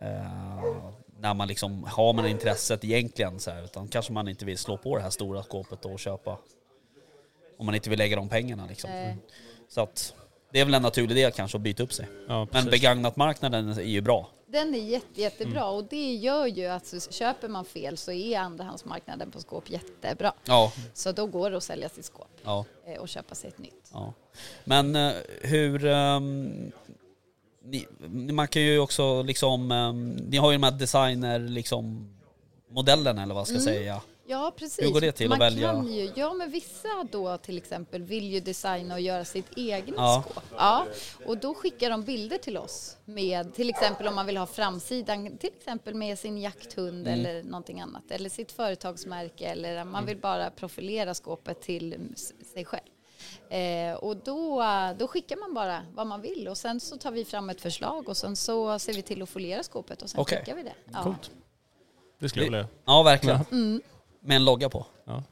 Eh, 0.00 0.86
när 1.20 1.34
man 1.34 1.48
liksom 1.48 1.84
har 1.84 2.12
man 2.12 2.26
intresset 2.26 2.84
egentligen 2.84 3.40
så 3.40 3.50
här, 3.50 3.64
utan 3.64 3.88
kanske 3.88 4.12
man 4.12 4.28
inte 4.28 4.44
vill 4.44 4.58
slå 4.58 4.76
på 4.76 4.96
det 4.96 5.02
här 5.02 5.10
stora 5.10 5.42
skåpet 5.42 5.84
och 5.84 5.98
köpa. 5.98 6.38
Om 7.58 7.66
man 7.66 7.74
inte 7.74 7.90
vill 7.90 7.98
lägga 7.98 8.16
de 8.16 8.28
pengarna 8.28 8.66
liksom. 8.66 8.90
Nej. 8.90 9.16
Så 9.68 9.80
att 9.80 10.14
det 10.52 10.60
är 10.60 10.64
väl 10.64 10.74
en 10.74 10.82
naturlig 10.82 11.16
del 11.16 11.32
kanske 11.32 11.58
att 11.58 11.62
byta 11.62 11.82
upp 11.82 11.92
sig. 11.92 12.06
Ja, 12.28 12.38
Men 12.38 12.46
precis. 12.48 12.70
begagnat-marknaden 12.70 13.68
är 13.68 13.82
ju 13.82 14.00
bra. 14.00 14.28
Den 14.48 14.74
är 14.74 14.78
jätte, 14.78 15.20
jättebra 15.20 15.66
och 15.66 15.84
det 15.84 16.14
gör 16.14 16.46
ju 16.46 16.66
att 16.66 16.86
så 16.86 17.00
köper 17.00 17.48
man 17.48 17.64
fel 17.64 17.96
så 17.96 18.12
är 18.12 18.38
andrahandsmarknaden 18.38 19.30
på 19.30 19.40
skåp 19.40 19.70
jättebra. 19.70 20.32
Ja, 20.44 20.72
Så 20.94 21.12
då 21.12 21.26
går 21.26 21.50
det 21.50 21.56
att 21.56 21.62
sälja 21.64 21.88
sitt 21.88 22.04
skåp 22.04 22.28
ja, 22.44 22.64
eh, 22.86 23.00
och 23.00 23.08
köpa 23.08 23.34
sig 23.34 23.48
ett 23.48 23.58
nytt. 23.58 23.90
ja. 23.92 24.12
Men 24.64 24.96
eh, 24.96 25.12
hur... 25.42 25.86
ehm, 25.86 26.72
ni, 27.64 27.86
man 28.32 28.48
kan 28.48 28.62
ju 28.62 28.78
också 28.78 29.22
liksom... 29.22 29.70
ehm, 29.72 30.10
ni 30.12 30.36
har 30.36 30.50
ju 30.52 30.58
de 30.58 30.62
här 30.62 30.70
designer 30.70 31.38
liksom 31.38 32.12
modellerna 32.70 33.22
eller 33.22 33.34
vad 33.34 33.40
jag 33.40 33.46
ska 33.48 33.54
Mm. 33.56 33.64
säga. 33.64 34.00
Ja, 34.28 34.52
precis. 34.56 34.84
Hur 34.86 34.90
går 34.92 35.00
det 35.00 35.12
till 35.12 35.26
att 35.26 35.30
Man 35.30 35.38
välja? 35.38 35.72
Kan 35.72 35.92
ju, 35.92 36.12
ja, 36.14 36.34
men 36.34 36.50
vissa 36.50 36.88
då 37.12 37.38
till 37.38 37.56
exempel 37.58 38.02
vill 38.02 38.24
ju 38.24 38.40
designa 38.40 38.94
och 38.94 39.00
göra 39.00 39.24
sitt 39.24 39.46
egna 39.56 39.94
Ja. 39.96 40.24
skåp. 40.30 40.44
Ja, 40.56 40.86
och 41.26 41.38
då 41.38 41.54
skickar 41.54 41.90
de 41.90 42.02
bilder 42.02 42.38
till 42.38 42.56
oss 42.56 42.96
med 43.04 43.54
till 43.54 43.70
exempel 43.70 44.08
om 44.08 44.14
man 44.14 44.26
vill 44.26 44.36
ha 44.36 44.46
framsidan, 44.46 45.38
till 45.38 45.50
exempel 45.58 45.94
med 45.94 46.18
sin 46.18 46.38
jakthund 46.38 47.08
Mm. 47.08 47.20
eller 47.20 47.42
någonting 47.42 47.80
annat. 47.80 48.10
Eller 48.10 48.28
sitt 48.30 48.52
företagsmärke 48.52 49.44
eller 49.46 49.84
man 49.84 49.94
Mm. 49.94 50.06
vill 50.06 50.16
bara 50.18 50.50
profilera 50.50 51.14
skåpet 51.14 51.60
till 51.62 52.14
sig 52.54 52.64
själv. 52.64 52.82
Eh, 53.50 53.94
och 53.94 54.16
då, 54.16 54.64
då 54.98 55.08
skickar 55.08 55.36
man 55.36 55.54
bara 55.54 55.82
vad 55.94 56.06
man 56.06 56.20
vill 56.22 56.48
och 56.48 56.56
sen 56.58 56.80
så 56.80 56.96
tar 56.96 57.10
vi 57.10 57.24
fram 57.24 57.50
ett 57.50 57.60
förslag 57.60 58.08
och 58.08 58.16
sen 58.16 58.36
så 58.36 58.78
ser 58.78 58.92
vi 58.92 59.02
till 59.02 59.22
att 59.22 59.28
foliera 59.28 59.62
skåpet 59.62 60.02
och 60.02 60.10
sen 60.10 60.20
Okej. 60.20 60.38
skickar 60.38 60.54
vi 60.56 60.62
det. 60.62 60.74
Ja. 60.92 61.02
Coolt. 61.02 61.30
Det 62.18 62.28
skulle 62.28 62.44
jag 62.44 62.50
vilja 62.52 62.68
Ja, 62.84 63.02
verkligen. 63.02 63.40
Mm. 63.52 63.82
Med 64.26 64.36
en 64.36 64.44
logga 64.44 64.68
på. 64.68 64.86
ja. 65.06 65.22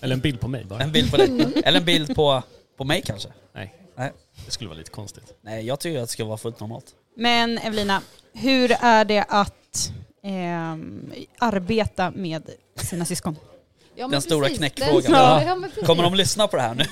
Eller 0.00 0.14
en 0.14 0.20
bild 0.20 0.40
på 0.40 0.48
mig 0.48 0.64
bara. 0.64 0.82
En 0.82 0.92
bild 0.92 1.10
på 1.10 1.16
dig. 1.16 1.28
Eller 1.64 1.78
en 1.80 1.84
bild 1.84 2.14
på, 2.14 2.42
på 2.76 2.84
mig 2.84 3.02
kanske. 3.06 3.28
Nej, 3.54 3.74
Nej. 3.96 4.12
det 4.44 4.50
skulle 4.50 4.68
vara 4.68 4.78
lite 4.78 4.90
konstigt. 4.90 5.34
Nej, 5.42 5.66
jag 5.66 5.80
tycker 5.80 5.98
att 5.98 6.08
det 6.08 6.12
ska 6.12 6.24
vara 6.24 6.36
fullt 6.38 6.60
normalt. 6.60 6.84
Men 7.16 7.58
Evelina, 7.58 8.02
hur 8.32 8.72
är 8.80 9.04
det 9.04 9.24
att 9.28 9.92
ehm, 10.22 11.12
arbeta 11.38 12.10
med 12.10 12.42
sina 12.76 13.04
syskon? 13.04 13.36
Ja, 13.94 14.08
Den 14.08 14.22
stora 14.22 14.42
precis. 14.42 14.58
knäckfrågan. 14.58 15.02
Den, 15.02 15.12
Ja. 15.62 15.68
ja. 15.76 15.86
Kommer 15.86 16.02
de 16.02 16.14
lyssna 16.14 16.48
på 16.48 16.56
det 16.56 16.62
här 16.62 16.74
nu? 16.74 16.84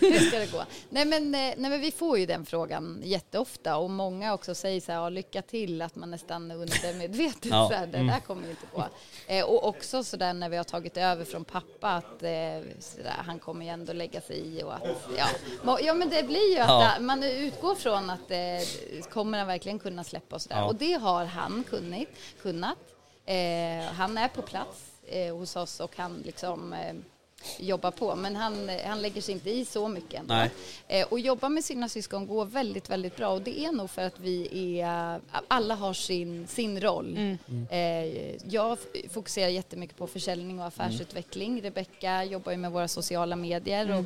Hur 0.00 0.18
ska 0.28 0.38
det 0.38 0.52
gå? 0.52 0.62
Nej 0.90 1.04
men, 1.04 1.34
eh, 1.34 1.40
nej 1.40 1.56
men 1.70 1.80
vi 1.80 1.90
får 1.90 2.18
ju 2.18 2.26
den 2.26 2.46
frågan 2.46 3.00
jätteofta 3.04 3.76
och 3.76 3.90
många 3.90 4.34
också 4.34 4.54
säger 4.54 4.80
så 4.80 4.92
här, 4.92 4.98
ja, 4.98 5.08
lycka 5.08 5.42
till 5.42 5.82
att 5.82 5.96
man 5.96 6.10
nästan 6.10 6.50
undermedvetet 6.50 7.44
Ja. 7.44 7.68
så 7.70 7.74
här, 7.76 7.86
det 7.86 7.98
där 7.98 8.20
kommer 8.26 8.42
vi 8.42 8.50
inte 8.50 8.66
på. 8.66 8.84
Eh, 9.26 9.44
och 9.44 9.68
också 9.68 10.04
så 10.04 10.16
där 10.16 10.32
när 10.32 10.48
vi 10.48 10.56
har 10.56 10.64
tagit 10.64 10.96
över 10.96 11.24
från 11.24 11.44
pappa 11.44 11.88
att 11.90 12.22
eh, 12.22 12.30
så 12.80 12.96
där, 13.02 13.14
han 13.26 13.38
kommer 13.38 13.64
ju 13.64 13.70
ändå 13.70 13.92
lägga 13.92 14.20
sig 14.20 14.38
i 14.58 14.62
och 14.62 14.74
att, 14.74 14.82
ja. 15.18 15.78
Ja 15.82 15.94
men 15.94 16.08
det 16.10 16.22
blir 16.22 16.52
ju 16.54 16.58
att 16.58 16.68
Ja. 16.68 16.90
det- 16.98 17.02
man 17.04 17.22
utgår 17.22 17.74
från 17.74 18.10
att 18.10 18.30
eh, 18.30 19.08
kommer 19.12 19.38
han 19.38 19.46
verkligen 19.46 19.78
kunna 19.78 20.04
släppa 20.04 20.34
och 20.36 20.42
sådär. 20.42 20.56
Ja. 20.56 20.64
Och 20.64 20.74
det 20.74 20.92
har 20.92 21.24
han 21.24 21.64
kunnat. 21.70 22.06
kunnat. 22.42 22.78
Eh, 23.26 23.92
han 23.94 24.18
är 24.18 24.28
på 24.28 24.42
plats 24.42 24.78
eh, 25.12 25.36
hos 25.36 25.56
oss 25.56 25.80
och 25.80 25.94
kan 25.94 26.22
liksom 26.26 26.72
eh, 26.72 26.94
jobba 27.58 27.90
på. 27.90 28.14
Men 28.14 28.36
han, 28.36 28.70
han 28.86 29.02
lägger 29.02 29.20
sig 29.22 29.34
inte 29.34 29.50
i 29.50 29.64
så 29.64 29.88
mycket 29.88 30.20
ändå. 30.20 30.34
Nej. 30.34 30.50
Eh, 30.88 31.06
och 31.08 31.20
jobba 31.20 31.48
med 31.48 31.64
sina 31.64 31.88
syskon 31.88 32.26
går 32.26 32.44
väldigt, 32.44 32.90
väldigt 32.90 33.16
bra. 33.16 33.28
Och 33.28 33.42
det 33.42 33.60
är 33.64 33.72
nog 33.72 33.90
för 33.90 34.02
att 34.02 34.18
vi 34.20 34.80
är, 34.80 35.20
alla 35.48 35.74
har 35.74 35.92
sin, 35.94 36.46
sin 36.46 36.80
roll. 36.80 37.36
Eh, 37.70 38.36
jag 38.52 38.72
f- 38.72 39.02
fokuserar 39.10 39.48
jättemycket 39.48 39.96
på 39.96 40.06
försäljning 40.06 40.60
och 40.60 40.66
affärsutveckling. 40.66 41.62
Rebecka 41.62 42.24
jobbar 42.24 42.52
ju 42.52 42.58
med 42.58 42.72
våra 42.72 42.88
sociala 42.88 43.36
medier 43.36 43.90
och, 43.90 43.96
eh, 43.96 44.04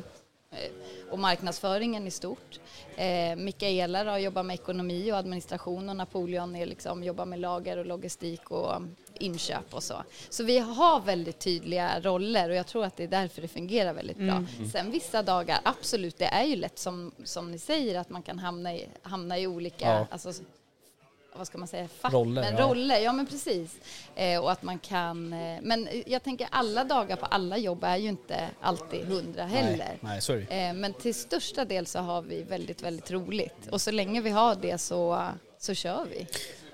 och 1.11 1.19
marknadsföringen 1.19 2.07
i 2.07 2.11
stort. 2.11 2.59
Eh, 2.95 3.35
Mikaela 3.35 4.03
då, 4.03 4.17
jobbar 4.17 4.43
med 4.43 4.53
ekonomi 4.53 5.11
och 5.11 5.17
administration 5.17 5.89
och 5.89 5.95
Napoleon 5.95 6.55
är 6.55 6.65
liksom, 6.65 7.03
jobbar 7.03 7.25
med 7.25 7.39
lager 7.39 7.77
och 7.77 7.85
logistik 7.85 8.51
och 8.51 8.81
inköp 9.19 9.73
och 9.73 9.83
så. 9.83 10.03
Så 10.29 10.43
vi 10.43 10.59
har 10.59 10.99
väldigt 10.99 11.39
tydliga 11.39 11.99
roller 12.01 12.49
och 12.49 12.55
jag 12.55 12.67
tror 12.67 12.85
att 12.85 12.97
det 12.97 13.03
är 13.03 13.07
därför 13.07 13.41
det 13.41 13.47
fungerar 13.47 13.93
väldigt 13.93 14.17
bra. 14.17 14.43
Sen 14.71 14.91
vissa 14.91 15.23
dagar, 15.23 15.59
absolut, 15.63 16.17
det 16.17 16.25
är 16.25 16.43
ju 16.43 16.55
lätt 16.55 16.79
som, 16.79 17.11
som 17.23 17.51
ni 17.51 17.59
säger 17.59 17.99
att 17.99 18.09
man 18.09 18.21
kan 18.23 18.39
hamna 18.39 18.75
i, 18.75 18.87
hamna 19.01 19.39
i 19.39 19.47
olika, 19.47 19.85
Ja. 19.85 20.07
alltså, 20.11 20.33
vad 21.33 21.47
ska 21.47 21.57
man 21.57 21.67
säga, 21.67 21.87
fack, 21.87 22.13
Roller, 22.13 22.41
men 22.41 22.55
ja. 22.55 22.67
roller, 22.67 22.99
ja 22.99 23.11
men 23.11 23.25
precis. 23.25 23.79
Eh, 24.15 24.39
och 24.39 24.51
att 24.51 24.63
man 24.63 24.79
kan, 24.79 25.33
eh, 25.33 25.59
men 25.61 25.87
jag 26.05 26.23
tänker 26.23 26.47
alla 26.51 26.83
dagar 26.83 27.15
på 27.15 27.25
alla 27.25 27.57
jobb 27.57 27.83
är 27.83 27.97
ju 27.97 28.09
inte 28.09 28.49
alltid 28.61 29.05
hundra 29.05 29.43
heller. 29.43 29.97
Nej, 30.01 30.21
nej. 30.29 30.67
Eh, 30.67 30.73
Men 30.73 30.93
till 30.93 31.15
största 31.15 31.65
del 31.65 31.85
så 31.85 31.99
har 31.99 32.21
vi 32.21 32.43
väldigt, 32.43 32.83
väldigt 32.83 33.11
roligt. 33.11 33.67
Och 33.71 33.81
så 33.81 33.91
länge 33.91 34.21
vi 34.21 34.29
har 34.29 34.55
det 34.55 34.77
så, 34.77 35.27
så 35.57 35.73
kör 35.73 36.05
vi. 36.09 36.27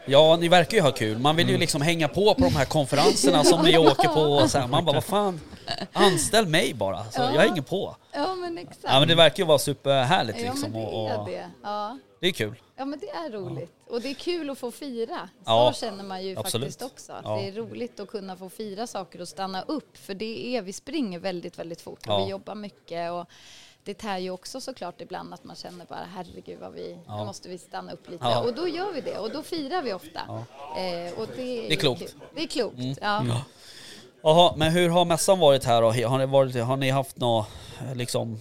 Ja, 0.06 0.38
ni 0.40 0.48
verkar 0.48 0.78
ju 0.78 0.82
ha 0.84 0.92
kul. 0.92 1.18
Man 1.20 1.36
vill 1.36 1.50
ju 1.50 1.58
liksom 1.58 1.82
hänga 1.82 2.08
på 2.08 2.34
på 2.36 2.42
de 2.42 2.56
här 2.56 2.66
konferenserna 2.66 3.44
som 3.44 3.62
ni 3.62 3.78
åker 3.88 4.08
på 4.08 4.22
och 4.22 4.52
så 4.52 4.58
här. 4.60 4.68
Man 4.68 4.86
bara, 4.86 4.94
vad 4.94 5.04
fan, 5.04 5.40
anställ 5.94 6.48
mig 6.48 6.74
bara. 6.74 7.04
Så 7.12 7.22
jag 7.22 7.42
hänger 7.42 7.62
på. 7.62 7.96
Ja 8.14 8.36
men 8.36 8.58
exakt. 8.58 8.80
Ja 8.84 9.00
men 9.00 9.08
det 9.08 9.16
verkar 9.16 9.44
ju 9.44 9.48
vara 9.48 9.60
superhärligt 9.60 10.40
Ja 10.42 10.52
liksom. 10.52 10.72
men 10.72 10.82
det 10.82 10.88
och, 10.88 11.10
är 11.10 11.20
och, 11.20 11.26
det. 11.30 11.46
Ja. 11.64 11.98
det 12.22 12.28
är 12.28 12.32
kul. 12.32 12.56
ja 12.78 12.86
men 12.86 13.00
det 13.00 13.10
är 13.10 13.30
roligt. 13.32 13.72
Och 13.90 14.02
det 14.02 14.10
är 14.10 14.14
kul 14.14 14.50
att 14.50 14.58
få 14.58 14.72
fira. 14.72 15.30
Så 15.38 15.42
Ja, 15.46 15.74
känner 15.76 16.04
man 16.04 16.24
ju 16.26 16.40
absolut. 16.40 16.66
faktiskt 16.68 16.92
också. 16.92 17.14
Att 17.14 17.22
Ja. 17.26 17.36
Det 17.36 17.48
är 17.48 17.52
roligt 17.52 18.00
att 18.00 18.08
kunna 18.08 18.38
få 18.38 18.50
fira 18.50 18.88
saker 18.88 19.22
och 19.22 19.28
stanna 19.28 19.62
upp. 19.62 19.98
För 19.98 20.14
det 20.14 20.56
är, 20.58 20.62
vi 20.62 20.74
springer 20.74 21.20
väldigt, 21.20 21.60
väldigt 21.60 21.82
fort 21.82 22.00
och 22.08 22.14
Ja. 22.14 22.24
vi 22.26 22.32
jobbar 22.32 22.56
mycket. 22.56 23.12
Och 23.12 23.26
det 23.84 23.94
tär 23.94 24.18
ju 24.18 24.30
också 24.30 24.62
såklart 24.62 25.02
ibland 25.02 25.34
att 25.34 25.44
man 25.44 25.56
känner 25.56 25.86
bara 25.86 26.08
herregud 26.16 26.60
vad 26.60 26.74
vi, 26.74 26.98
Ja. 27.08 27.18
nu 27.20 27.26
måste 27.26 27.50
vi 27.50 27.58
stanna 27.58 27.92
upp 27.92 28.10
lite. 28.10 28.26
Ja. 28.26 28.40
Och 28.44 28.54
då 28.56 28.68
gör 28.68 28.92
vi 28.94 29.02
det 29.02 29.18
och 29.18 29.32
då 29.32 29.44
firar 29.44 29.82
vi 29.82 29.94
ofta. 29.94 30.20
Eh, 30.78 31.20
och 31.20 31.28
det, 31.36 31.44
Det 31.68 31.74
är 31.74 31.76
klokt. 31.78 32.00
kul. 32.02 32.10
Det 32.36 32.44
är 32.44 32.48
klokt, 32.48 32.78
Mm. 32.78 32.96
ja. 33.02 33.24
Jaha, 34.26 34.54
men 34.58 34.72
hur 34.72 34.90
har 34.90 35.06
mässan 35.06 35.40
varit 35.40 35.64
här 35.64 35.82
då? 35.82 35.88
Har 36.08 36.18
ni, 36.18 36.26
varit, 36.26 36.56
har 36.56 36.78
ni 36.78 36.90
haft 36.90 37.18
något, 37.18 37.48
liksom, 37.96 38.40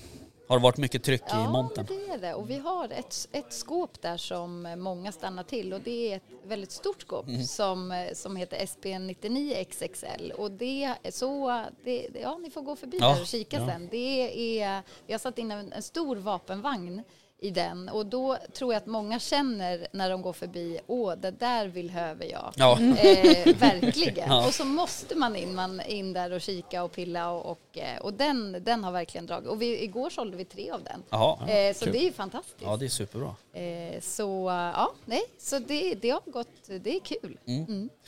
har 0.52 0.58
det 0.58 0.62
varit 0.62 0.76
mycket 0.76 1.02
tryck 1.02 1.20
i 1.20 1.24
Ja, 1.28 1.50
montern? 1.50 1.86
men 1.88 1.98
det 1.98 2.12
är 2.14 2.18
det. 2.18 2.34
Och 2.34 2.50
vi 2.50 2.58
har 2.58 2.84
ett, 2.84 3.28
ett 3.32 3.52
skåp 3.52 4.02
där 4.02 4.16
som 4.16 4.74
många 4.78 5.12
stannar 5.12 5.42
till 5.42 5.72
och 5.72 5.80
det 5.80 6.12
är 6.12 6.16
ett 6.16 6.22
väldigt 6.46 6.72
stort 6.72 7.02
skåp 7.02 7.28
Mm. 7.28 7.44
som, 7.44 8.08
som 8.14 8.36
heter 8.36 8.56
SP99 8.58 9.64
XXL. 9.64 10.30
Och 10.32 10.50
det 10.50 10.84
är 10.84 11.10
så, 11.10 11.62
det, 11.84 12.08
ja 12.22 12.38
ni 12.38 12.50
får 12.50 12.62
gå 12.62 12.76
förbi 12.76 12.98
Ja, 13.00 13.08
där 13.14 13.20
och 13.20 13.26
kika 13.26 13.66
sen. 13.66 13.88
Det 13.90 14.60
är, 14.62 14.82
vi 15.06 15.12
har 15.12 15.18
satt 15.18 15.38
in 15.38 15.50
en, 15.50 15.72
en 15.72 15.82
stor 15.82 16.16
vapenvagn 16.16 17.02
i 17.38 17.50
den 17.50 17.88
och 17.88 18.06
då 18.06 18.36
tror 18.52 18.72
jag 18.72 18.80
att 18.80 18.86
många 18.86 19.18
känner 19.18 19.86
när 19.92 20.10
de 20.10 20.22
går 20.22 20.32
förbi, 20.32 20.80
åh 20.86 21.12
det 21.14 21.30
där 21.30 21.66
vill 21.66 21.90
höver 21.90 22.26
jag. 22.26 22.52
Ja. 22.56 22.72
Eh, 22.80 23.56
verkligen. 23.56 24.28
Ja. 24.32 24.46
Och 24.46 24.54
så 24.54 24.64
måste 24.64 25.14
man 25.18 25.36
in, 25.36 25.54
man 25.54 25.80
in 25.80 26.12
där 26.12 26.30
och 26.32 26.40
kika 26.40 26.82
och 26.84 26.92
pilla 26.92 27.30
och, 27.30 27.50
och, 27.50 27.58
eh, 27.78 27.98
och 28.00 28.14
den, 28.14 28.64
den 28.64 28.84
har 28.84 28.92
verkligen 28.92 29.26
dragit. 29.26 29.48
Och 29.48 29.62
vi, 29.62 29.82
igår 29.82 30.10
sålde 30.10 30.36
vi 30.36 30.44
tre 30.44 30.70
av 30.70 30.82
den. 30.84 31.02
Jaha, 31.10 31.48
Eh, 31.50 31.74
så 31.74 31.84
kul. 31.84 31.92
det 31.92 31.98
är 31.98 32.04
ju 32.04 32.12
fantastiskt. 32.12 32.56
ja 32.62 32.76
det 32.76 32.84
är 32.84 32.88
superbra. 32.88 33.34
Eh, 33.52 34.00
så 34.00 34.46
ja, 34.74 34.92
nej, 35.04 35.22
så 35.38 35.58
det, 35.58 35.94
det 35.94 36.10
har 36.10 36.20
gått, 36.26 36.48
det 36.80 36.96
är 36.96 37.00
kul. 37.00 37.38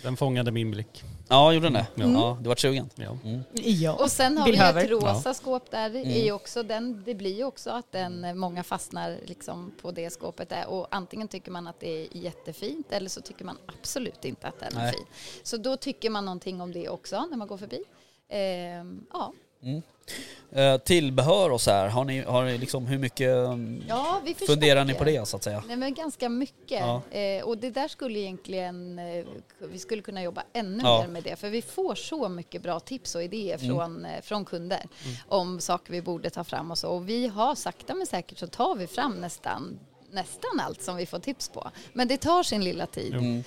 Den 0.03 0.17
fångade 0.17 0.51
min 0.51 0.71
blick. 0.71 1.03
Ja, 1.29 1.53
gjorde 1.53 1.67
den 1.67 1.73
det? 1.73 1.87
Ja. 1.95 2.07
Ja, 2.13 2.39
du 2.43 2.49
vart 2.49 2.59
sugen? 2.59 2.91
Ja. 2.95 3.19
Mm. 3.25 3.41
Ja. 3.55 3.93
Och 3.93 4.11
sen 4.11 4.39
har 4.39 4.47
Vill 4.47 4.55
vi 4.75 4.83
ett 4.85 4.91
rosa 4.91 5.23
Ja. 5.25 5.35
skåp 5.35 5.71
där. 5.71 5.91
Mm. 5.91 6.07
Är 6.09 6.25
ju 6.25 6.33
också 6.33 6.63
den, 6.63 7.03
det 7.07 7.15
blir 7.15 7.37
ju 7.37 7.45
också 7.45 7.71
att 7.71 7.93
den, 7.93 8.25
eh, 8.25 8.35
många 8.35 8.63
fastnar 8.63 9.19
liksom 9.25 9.73
på 9.83 9.91
det 9.91 10.11
skåpet 10.11 10.49
där. 10.49 10.67
Och 10.69 10.87
antingen 10.91 11.29
tycker 11.29 11.51
man 11.51 11.67
att 11.67 11.81
det 11.81 11.89
är 12.03 12.09
jättefint 12.17 12.93
eller 12.93 13.09
så 13.09 13.21
tycker 13.21 13.45
man 13.45 13.59
absolut 13.67 14.25
inte 14.25 14.47
att 14.49 14.61
den 14.61 14.73
är 14.77 14.83
Nej. 14.83 14.93
fin. 14.93 15.05
Så 15.43 15.57
då 15.57 15.77
tycker 15.77 16.11
man 16.11 16.25
någonting 16.25 16.61
om 16.61 16.73
det 16.73 16.89
också 16.89 17.27
när 17.31 17.37
man 17.37 17.49
går 17.49 17.57
förbi. 17.57 17.85
Ehm, 18.29 19.07
ja. 19.13 19.33
Eh, 20.53 20.77
tillbehör 20.79 21.51
och 21.51 21.61
så 21.61 21.71
här, 21.71 21.89
har 21.89 22.05
ni, 22.05 22.21
har 22.23 22.45
ni 22.45 22.59
liksom 22.59 22.87
hur 22.87 22.99
mycket 22.99 23.29
um, 23.37 23.83
ja, 23.89 24.21
vi 24.25 24.35
funderar 24.35 24.85
ni 24.85 24.95
på 24.95 25.05
det 25.05 25.29
så 25.29 25.37
att 25.37 25.43
säga? 25.45 25.63
Nej 25.67 25.77
men 25.77 25.95
ganska 25.95 26.29
mycket. 26.29 26.81
Ja. 26.81 27.03
Eh, 27.19 27.45
och 27.45 27.59
det 27.59 27.71
där 27.71 27.89
skulle 27.89 28.19
egentligen, 28.19 28.99
eh, 28.99 29.25
vi 29.71 29.79
skulle 29.79 30.03
kunna 30.03 30.23
jobba 30.23 30.43
ännu 30.53 30.81
Ja. 30.83 31.01
mer 31.01 31.09
med 31.09 31.23
det. 31.23 31.37
För 31.37 31.49
vi 31.51 31.63
får 31.63 31.95
så 31.95 32.29
mycket 32.29 32.63
bra 32.63 32.81
tips 32.81 33.15
och 33.15 33.23
idéer 33.23 33.59
Mm. 33.65 33.77
från, 33.77 34.05
eh, 34.05 34.21
från 34.23 34.45
kunder 34.45 34.83
om 35.29 35.61
saker 35.61 35.93
vi 35.93 36.03
borde 36.03 36.31
ta 36.31 36.45
fram 36.45 36.71
och 36.71 36.79
så. 36.79 36.89
Och 36.89 37.09
vi 37.09 37.27
har 37.27 37.55
sakta 37.55 37.95
men 37.95 38.07
säkert 38.07 38.39
så 38.39 38.47
tar 38.47 38.75
vi 38.77 38.87
fram 38.87 39.13
nästan 39.15 39.79
nästan 40.15 40.61
allt 40.61 40.83
som 40.83 40.97
vi 40.97 41.07
får 41.07 41.19
tips 41.19 41.49
på. 41.49 41.71
Men 41.93 42.09
det 42.09 42.17
tar 42.17 42.43
sin 42.43 42.65
lilla 42.65 42.87
tid 42.87 43.15
Mm. 43.15 43.45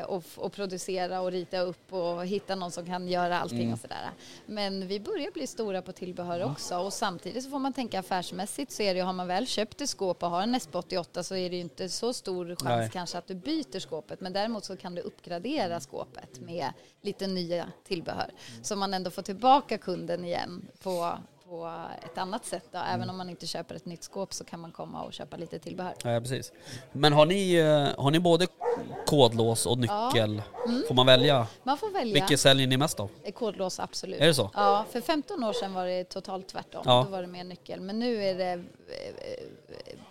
eh, 0.00 0.06
och, 0.10 0.24
och 0.36 0.52
producera 0.52 1.20
och 1.20 1.30
rita 1.32 1.58
upp 1.60 1.92
och 1.92 2.26
hitta 2.26 2.54
någon 2.54 2.70
som 2.70 2.86
kan 2.86 3.08
göra 3.08 3.40
allting 3.40 3.58
Mm. 3.60 3.72
och 3.72 3.78
sådär. 3.80 4.10
Men 4.46 4.86
vi 4.88 5.00
börjar 5.00 5.30
bli 5.30 5.46
stora 5.46 5.82
på 5.82 5.92
tillbehör 5.92 6.44
också 6.44 6.78
och 6.78 6.92
samtidigt 6.92 7.44
så 7.44 7.50
får 7.50 7.58
man 7.58 7.72
tänka 7.72 8.00
affärsmässigt 8.00 8.72
så 8.72 8.82
är 8.82 8.94
det 8.94 8.98
ju, 9.00 9.04
har 9.04 9.12
man 9.12 9.26
väl 9.26 9.46
köpt 9.46 9.80
ett 9.80 9.88
skåp 9.90 10.22
och 10.22 10.30
har 10.30 10.42
en 10.42 10.54
SP88 10.54 11.22
så 11.22 11.36
är 11.36 11.50
det 11.50 11.56
ju 11.56 11.62
inte 11.62 11.88
så 11.88 12.12
stor 12.12 12.46
chans 12.46 12.62
Nej. 12.64 12.90
kanske 12.92 13.18
att 13.18 13.26
du 13.26 13.34
byter 13.34 13.78
skåpet 13.80 14.20
men 14.20 14.32
däremot 14.32 14.64
så 14.64 14.76
kan 14.76 14.94
du 14.94 15.00
uppgradera 15.02 15.80
skåpet 15.80 16.40
med 16.40 16.72
lite 17.02 17.26
nya 17.26 17.66
tillbehör. 17.84 18.30
Så 18.62 18.76
man 18.76 18.94
ändå 18.94 19.10
får 19.10 19.22
tillbaka 19.22 19.78
kunden 19.78 20.24
igen 20.24 20.68
på 20.82 21.18
på 21.48 21.70
ett 22.04 22.18
annat 22.18 22.44
sätt 22.44 22.64
då. 22.72 22.78
Mm. 22.78 22.94
Även 22.94 23.10
om 23.10 23.16
man 23.16 23.30
inte 23.30 23.46
köper 23.46 23.74
ett 23.74 23.86
nytt 23.86 24.02
skåp 24.02 24.34
så 24.34 24.44
kan 24.44 24.60
man 24.60 24.72
komma 24.72 25.02
och 25.02 25.12
köpa 25.12 25.36
lite 25.36 25.58
tillbehör. 25.58 25.94
Ja, 26.04 26.20
precis. 26.20 26.52
Men 26.92 27.12
har 27.12 27.26
ni, 27.26 27.54
eh, 27.54 28.02
har 28.02 28.10
ni 28.10 28.20
både 28.20 28.46
kodlås 29.06 29.66
och 29.66 29.78
nyckel? 29.78 30.42
Mm. 30.68 30.82
Får 30.88 30.94
man 30.94 31.06
välja? 31.06 31.46
Man 31.62 31.78
får 31.78 31.90
välja. 31.90 32.14
Vilket 32.14 32.40
säljer 32.40 32.66
ni 32.66 32.76
mest 32.76 33.00
av? 33.00 33.10
Eh, 33.24 33.32
Kodlås, 33.32 33.80
absolut. 33.80 34.20
Är 34.20 34.26
det 34.26 34.34
så? 34.34 34.50
Ja, 34.54 34.84
för 34.92 35.00
15 35.00 35.44
år 35.44 35.52
sedan 35.52 35.74
var 35.74 35.86
det 35.86 36.04
totalt 36.04 36.48
tvärtom. 36.48 36.82
Ja. 36.84 37.02
Då 37.04 37.10
var 37.10 37.20
det 37.22 37.28
mer 37.28 37.44
nyckel. 37.44 37.80
Men 37.80 37.98
nu 37.98 38.24
är 38.24 38.34
det 38.34 38.52
eh, 38.52 38.58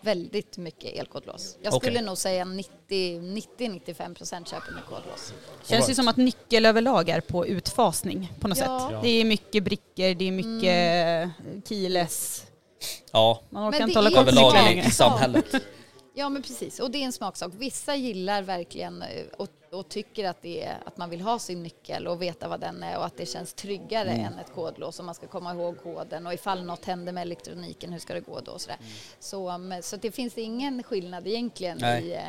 väldigt 0.01 0.57
mycket 0.57 1.00
elkodlås. 1.00 1.57
Jag 1.62 1.74
skulle 1.74 2.01
nog 2.01 2.17
säga 2.17 2.43
90-95 2.45 4.13
procent 4.15 4.47
köper 4.50 4.71
med 4.71 4.83
kodlås. 4.86 5.33
Känns 5.65 5.89
ju 5.89 5.95
som 5.95 6.07
att 6.07 6.17
nyckel 6.17 6.65
överlag 6.65 7.09
är 7.09 7.21
på 7.21 7.47
utfasning 7.47 8.33
på 8.39 8.47
något 8.47 8.57
Ja. 8.57 8.63
sätt. 8.79 8.91
Ja. 8.93 9.00
Det 9.03 9.09
är 9.09 9.25
mycket 9.25 9.63
brickor, 9.63 10.13
det 10.15 10.27
är 10.27 10.31
mycket 10.31 11.29
keyless. 11.69 12.43
Ja, 13.12 13.41
Man 13.50 13.69
orkar 13.69 13.79
Men 13.79 13.89
inte 13.89 14.00
det 14.00 14.05
hålla 14.05 14.21
är 14.21 14.25
koll 14.25 14.51
på 14.51 14.57
längre. 14.57 14.88
i 14.88 14.91
samhället. 14.91 15.45
Ja, 16.17 16.29
men 16.29 16.41
precis. 16.41 16.79
Och 16.79 16.91
det 16.91 16.97
är 16.97 17.03
en 17.05 17.12
smaksak. 17.13 17.51
Vissa 17.57 17.95
gillar 17.95 18.41
verkligen 18.41 19.01
eh, 19.01 19.25
och, 19.38 19.47
och 19.71 19.89
tycker 19.89 20.29
att, 20.29 20.41
det 20.41 20.63
är, 20.63 20.77
att 20.86 20.97
man 20.97 21.09
vill 21.09 21.21
ha 21.21 21.39
sin 21.39 21.63
nyckel 21.63 22.07
och 22.07 22.21
veta 22.21 22.47
vad 22.47 22.59
den 22.59 22.83
är 22.83 22.97
och 22.97 23.05
att 23.05 23.17
det 23.17 23.25
känns 23.25 23.53
tryggare 23.53 24.09
Mm. 24.09 24.25
än 24.25 24.39
ett 24.39 24.53
kodlås 24.55 25.00
och 25.00 25.05
man 25.05 25.15
ska 25.15 25.27
komma 25.27 25.53
ihåg 25.53 25.83
koden 25.83 26.27
och 26.27 26.33
ifall 26.33 26.63
något 26.63 26.86
händer 26.86 27.13
med 27.13 27.21
elektroniken, 27.21 27.91
hur 27.91 28.00
ska 28.00 28.13
det 28.13 28.19
gå 28.19 28.39
då? 28.39 28.51
Och 28.51 28.62
sådär. 28.62 28.77
Så, 29.19 29.59
så 29.81 29.95
det 29.97 30.12
finns 30.12 30.38
ingen 30.38 30.83
skillnad 30.83 31.27
egentligen 31.27 31.77
Nej. 31.81 32.03
i, 32.07 32.13
eh, 32.13 32.21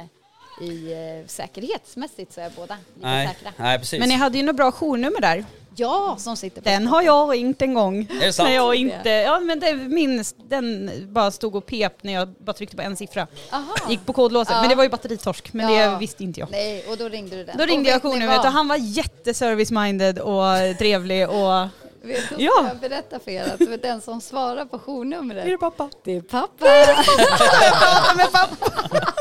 i 0.61 0.93
eh, 0.93 1.27
säkerhetsmässigt 1.27 2.33
så 2.33 2.41
är 2.41 2.51
båda 2.57 2.77
lika 2.95 3.07
Nej, 3.09 3.29
säkra. 3.29 3.53
nej 3.57 3.79
precis. 3.79 4.01
Men 4.01 4.09
ni 4.09 4.15
hade 4.15 4.39
ju 4.39 4.45
något 4.45 4.57
bra 4.57 4.73
journummer 4.73 5.21
där. 5.21 5.45
Ja, 5.81 6.17
som 6.19 6.37
sitter 6.37 6.63
på 6.63 6.69
Den 6.69 6.87
har 6.87 7.03
jag 7.03 7.33
ringt 7.33 7.63
en 7.63 7.75
gång. 7.75 8.09
Är 8.23 8.27
det 8.27 8.33
sant? 8.33 8.49
När 8.49 8.57
jag 8.57 8.75
inte, 8.75 9.09
ja 9.09 9.41
men 9.41 9.61
det 9.61 9.75
minns, 9.75 10.35
den 10.49 10.91
bara 11.13 11.31
stod 11.31 11.55
och 11.57 11.67
pep 11.67 12.03
när 12.03 12.13
jag 12.13 12.29
bara 12.29 12.53
tryckte 12.53 12.77
på 12.77 12.83
en 12.83 12.97
siffra. 12.97 13.27
Aha. 13.53 13.75
Gick 13.89 14.07
på 14.07 14.13
kodlåset, 14.13 14.55
Ja. 14.55 14.61
men 14.61 14.69
det 14.71 14.75
var 14.75 14.85
ju 14.85 14.91
batteritorsk, 14.91 15.53
men 15.53 15.73
Ja. 15.75 15.91
det 15.91 15.99
visste 15.99 16.25
inte 16.25 16.41
jag. 16.41 16.51
Nej, 16.51 16.85
och 16.89 16.97
då 16.97 17.09
ringde 17.09 17.37
du 17.37 17.45
den. 17.45 17.57
Då 17.57 17.63
Och 17.63 17.69
ringde 17.69 17.89
jag 17.91 17.97
vet 17.97 18.05
ni 18.05 18.11
journumret 18.11 18.39
och 18.45 18.53
han 18.53 18.69
var 18.69 18.77
jätteservice-minded 18.77 20.19
och 20.19 20.79
trevlig 20.79 21.29
och... 21.29 21.67
Vet 22.03 22.29
du, 22.29 22.45
Ja. 22.45 22.53
ja. 22.63 22.69
jag 22.69 22.77
berätta 22.79 23.19
för 23.19 23.31
er 23.31 23.43
att 23.45 23.59
det 23.59 23.67
var 23.67 23.77
den 23.77 24.01
som 24.01 24.21
svarar 24.21 24.65
på 24.65 24.79
journumret. 24.79 25.47
Är 25.47 25.51
det 25.51 25.59
pappa? 25.59 25.91
Det 26.05 26.17
är 26.17 26.21
pappa. 26.21 26.67
Prata 26.67 28.15
med 28.17 28.33
pappa! 28.33 29.13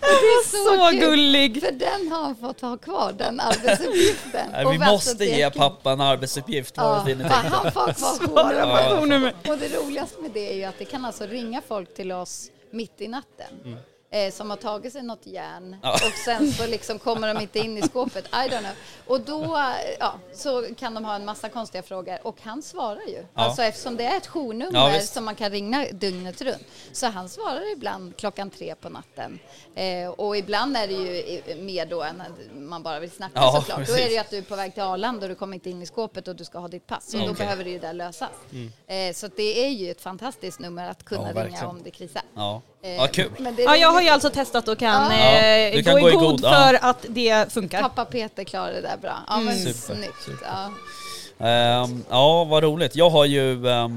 Det 0.00 0.06
är 0.06 0.64
Så 0.64 0.90
kul. 0.90 1.00
gullig! 1.00 1.60
För 1.62 1.72
den 1.72 2.12
har 2.12 2.22
han 2.22 2.36
fått 2.36 2.60
ha 2.60 2.76
kvar, 2.76 3.12
den 3.18 3.40
arbetsuppgiften. 3.40 4.48
Nej, 4.52 4.66
vi 4.72 4.78
måste 4.78 5.24
ge 5.24 5.50
pappa 5.50 5.92
en 5.92 6.00
arbetsuppgift. 6.00 6.74
Ja, 6.76 7.06
han 7.30 7.72
får 7.72 7.92
kvar 7.92 7.92
Svara 8.26 8.90
journumret. 9.00 9.34
Och 9.48 9.58
det 9.58 9.68
roligaste 9.68 10.22
med 10.22 10.30
det 10.30 10.50
är 10.52 10.54
ju 10.54 10.64
att 10.64 10.78
det 10.78 10.84
kan 10.84 11.04
alltså 11.04 11.26
ringa 11.26 11.62
folk 11.68 11.94
till 11.94 12.12
oss 12.12 12.50
mitt 12.70 13.00
i 13.00 13.08
natten. 13.08 13.76
Eh, 14.10 14.32
som 14.32 14.50
har 14.50 14.56
tagit 14.56 14.92
sig 14.92 15.02
något 15.02 15.26
järn 15.26 15.76
Ja. 15.82 15.92
och 15.94 16.12
sen 16.24 16.52
så 16.52 16.66
liksom 16.66 16.98
kommer 16.98 17.34
de 17.34 17.40
inte 17.42 17.58
in 17.58 17.78
i 17.78 17.82
skåpet. 17.82 18.24
I 18.26 18.28
don't 18.30 18.58
know. 18.58 18.70
Och 19.06 19.20
då 19.20 19.56
eh, 19.56 19.96
ja, 20.00 20.14
så 20.34 20.66
kan 20.74 20.94
de 20.94 21.04
ha 21.04 21.14
en 21.14 21.24
massa 21.24 21.48
konstiga 21.48 21.82
frågor 21.82 22.18
och 22.22 22.36
han 22.42 22.62
svarar 22.62 23.06
ju. 23.08 23.16
Ja. 23.34 23.42
Alltså 23.42 23.62
eftersom 23.62 23.96
det 23.96 24.04
är 24.04 24.16
ett 24.16 24.22
Ja, 24.24 24.30
journummer 24.30 24.92
visst. 24.92 25.14
som 25.14 25.24
man 25.24 25.34
kan 25.34 25.50
ringa 25.50 25.86
dygnet 25.92 26.42
runt. 26.42 26.64
Så 26.92 27.06
han 27.06 27.28
svarar 27.28 27.72
ibland 27.72 28.16
klockan 28.16 28.50
tre 28.50 28.74
på 28.74 28.88
natten. 28.88 29.38
Eh, 29.74 30.08
och 30.08 30.36
ibland 30.36 30.76
är 30.76 30.86
det 30.86 30.94
ju 30.94 31.16
i- 31.16 31.56
mer 31.60 31.86
då 31.86 32.02
än 32.02 32.20
att 32.20 32.28
man 32.56 32.82
bara 32.82 33.00
vill 33.00 33.10
snacka 33.10 33.32
Ja, 33.34 33.52
såklart. 33.56 33.78
Då 33.78 33.84
precis. 33.84 34.00
är 34.00 34.04
det 34.08 34.12
ju 34.12 34.18
att 34.18 34.30
du 34.30 34.38
är 34.38 34.42
på 34.42 34.56
väg 34.56 34.74
till 34.74 34.82
Arlanda 34.82 35.22
och 35.24 35.28
du 35.28 35.34
kommer 35.34 35.54
inte 35.54 35.70
in 35.70 35.82
i 35.82 35.86
skåpet 35.86 36.28
och 36.28 36.36
du 36.36 36.44
ska 36.44 36.58
ha 36.58 36.68
ditt 36.68 36.86
pass. 36.86 37.14
Och 37.14 37.20
då 37.20 37.24
Okej. 37.24 37.34
behöver 37.36 37.64
det 37.64 37.70
ju 37.70 37.78
där 37.78 37.92
lösas. 37.92 38.30
Eh, 38.86 39.12
så 39.14 39.28
det 39.36 39.64
är 39.64 39.68
ju 39.70 39.90
ett 39.90 40.00
fantastiskt 40.00 40.60
nummer 40.60 40.90
att 40.90 41.04
kunna 41.04 41.32
Ja, 41.34 41.44
ringa 41.46 41.66
om 41.68 41.82
det 41.82 41.90
krisar. 41.90 42.22
Ja. 42.34 42.62
Eh, 42.82 42.94
ja, 42.96 43.06
kul. 43.06 43.30
men 43.38 43.54
det 43.56 43.62
är 43.62 43.66
Ja, 43.66 43.76
jag 43.76 43.92
har 43.96 44.02
ju 44.02 44.08
alltså 44.08 44.30
testat 44.30 44.68
och 44.68 44.78
kan, 44.78 45.10
Ja. 45.12 45.12
eh, 45.12 45.58
Ja, 45.58 45.76
du 45.76 45.82
kan 45.82 45.94
gå, 45.94 46.00
gå 46.00 46.08
i 46.10 46.12
god 46.12 46.22
god, 46.22 46.40
ja. 46.44 46.50
för 46.50 46.88
att 46.90 47.06
det 47.08 47.52
funkar. 47.52 47.82
Pappa 47.82 48.04
Peter 48.04 48.44
klarar 48.44 48.72
det 48.72 48.80
där 48.80 48.96
bra. 49.02 49.16
Ja, 49.28 49.36
men 49.40 49.58
Super, 49.58 49.94
snyggt. 49.94 50.22
super. 50.24 50.46
Ja. 50.46 51.46
Ehm, 51.46 52.04
ja, 52.10 52.44
vad 52.44 52.62
roligt. 52.62 52.96
Jag 52.96 53.10
har 53.10 53.24
ju... 53.24 53.68
eh, 53.68 53.88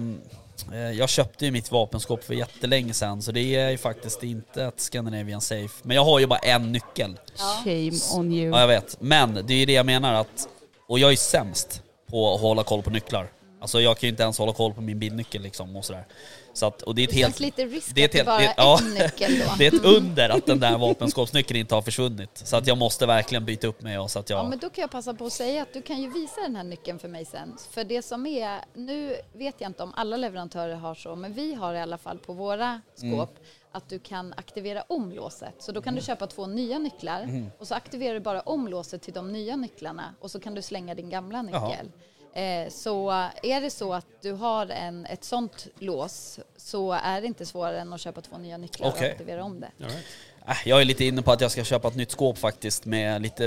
jag 0.94 1.10
köpte 1.10 1.46
ju 1.46 1.52
mitt 1.52 1.72
vapenskåp 1.72 2.24
för 2.24 2.34
jättelänge 2.34 2.94
sedan 2.94 3.22
så 3.22 3.32
det 3.32 3.56
är 3.56 3.70
ju 3.70 3.78
faktiskt 3.78 4.24
inte 4.24 4.64
ett 4.64 4.80
Scandinavian 4.80 5.42
Safe. 5.42 5.70
Men 5.84 5.96
jag 5.96 6.06
har 6.06 6.20
ju 6.20 6.28
bara 6.28 6.40
en 6.40 6.72
nyckel. 6.72 7.18
Shame 7.64 7.92
on 8.14 8.34
you. 8.34 8.50
Ja, 8.52 8.60
jag 8.60 8.68
vet. 8.68 8.98
Men 9.02 9.34
det 9.48 9.54
är 9.54 9.58
ju 9.58 9.66
det 9.66 9.74
jag 9.74 9.86
menar 9.86 10.14
att... 10.14 10.48
Och 10.88 11.00
jag 11.00 11.12
är 11.12 11.16
sämst 11.16 11.82
på 12.12 12.34
att 12.36 12.42
hålla 12.42 12.64
koll 12.64 12.82
på 12.82 12.90
nycklar. 12.90 13.28
Alltså 13.62 13.82
jag 13.82 13.98
kan 13.98 14.08
ju 14.08 14.12
inte 14.12 14.24
ens 14.24 14.38
hålla 14.38 14.54
koll 14.54 14.74
på 14.74 14.82
min 14.82 15.00
bilnyckel 15.00 15.42
liksom 15.42 15.76
och 15.76 15.86
sådär. 15.86 16.06
Så 16.60 16.66
att, 16.66 16.82
och 16.82 16.96
det 16.96 17.02
är 17.02 17.08
ett 17.08 17.14
Det 17.14 17.18
helt... 17.18 17.40
lite 17.40 17.66
risk 17.66 17.96
det 17.96 18.02
är 18.02 18.06
ett 18.06 18.14
helt- 18.14 18.26
bara 18.26 18.38
det- 18.38 18.54
ja. 18.58 18.80
en 18.82 18.94
nyckel 18.94 19.40
då. 19.40 19.46
Det 19.58 19.68
är 19.68 19.76
ett 19.76 19.86
under 19.86 20.30
att 20.30 20.46
den 20.46 20.60
där 20.60 20.78
vapenskåpsnyckeln 20.78 21.60
inte 21.60 21.76
har 21.76 21.82
försvunnit. 21.82 22.30
Så 22.34 22.56
att 22.58 22.68
jag 22.68 22.78
måste 22.78 23.06
verkligen 23.06 23.46
byta 23.46 23.68
upp 23.68 23.82
mig 23.82 24.00
och 24.00 24.12
så 24.12 24.20
att 24.20 24.30
jag... 24.30 24.40
Ja, 24.40 24.50
men 24.50 24.60
då 24.60 24.70
kan 24.70 24.82
jag 24.82 24.92
passa 24.92 25.14
på 25.14 25.26
att 25.26 25.34
säga 25.34 25.62
att 25.62 25.74
du 25.74 25.82
kan 25.82 26.02
ju 26.02 26.10
visa 26.10 26.42
den 26.42 26.56
här 26.56 26.64
nyckeln 26.64 27.00
för 27.00 27.08
mig 27.08 27.26
sen. 27.26 27.56
För 27.72 27.84
det 27.84 28.02
som 28.02 28.26
är, 28.26 28.60
nu 28.74 29.16
vet 29.34 29.56
jag 29.62 29.70
inte 29.70 29.84
om 29.84 29.94
alla 29.96 30.18
leverantörer 30.18 30.76
har 30.76 30.96
så, 30.96 31.16
men 31.16 31.34
vi 31.34 31.54
har 31.54 31.74
i 31.74 31.80
alla 31.80 31.98
fall 31.98 32.18
på 32.18 32.34
våra 32.34 32.82
skåp 32.96 33.40
att 33.72 33.90
du 33.90 34.00
kan 34.00 34.34
aktivera 34.38 34.84
om 34.88 35.12
låset. 35.12 35.54
Så 35.60 35.72
då 35.72 35.82
kan 35.82 35.96
du 35.96 36.02
köpa 36.02 36.28
två 36.28 36.48
nya 36.48 36.80
nycklar 36.80 37.30
och 37.60 37.68
så 37.68 37.76
aktiverar 37.76 38.14
du 38.14 38.20
bara 38.20 38.42
om 38.42 38.68
låset 38.68 39.02
till 39.02 39.14
de 39.14 39.32
nya 39.34 39.56
nycklarna 39.56 40.16
och 40.22 40.32
så 40.32 40.40
kan 40.40 40.56
du 40.56 40.62
slänga 40.62 40.96
din 40.96 41.10
gamla 41.10 41.42
nyckel. 41.42 41.92
Eh, 42.34 42.70
så 42.70 43.10
är 43.44 43.62
det 43.62 43.70
så 43.70 43.94
att 43.94 44.06
du 44.22 44.32
har 44.32 44.68
en, 44.68 45.06
ett 45.06 45.24
sånt 45.24 45.68
lås 45.80 46.40
så 46.58 46.92
är 46.92 47.22
det 47.22 47.28
inte 47.28 47.46
svårare 47.46 47.80
än 47.80 47.94
att 47.94 48.02
köpa 48.02 48.22
två 48.22 48.38
nya 48.38 48.58
nycklar 48.58 48.88
Okej. 48.90 49.08
och 49.08 49.12
aktivera 49.12 49.44
om 49.44 49.60
det. 49.60 49.72
Right. 49.78 49.96
Äh, 50.48 50.56
Jag 50.66 50.82
är 50.82 50.86
lite 50.86 51.06
inne 51.06 51.22
på 51.22 51.32
att 51.32 51.42
jag 51.42 51.52
ska 51.52 51.64
köpa 51.64 51.88
ett 51.88 51.96
nytt 51.96 52.12
skåp 52.12 52.38
faktiskt 52.38 52.86
med 52.86 53.22
lite, 53.22 53.44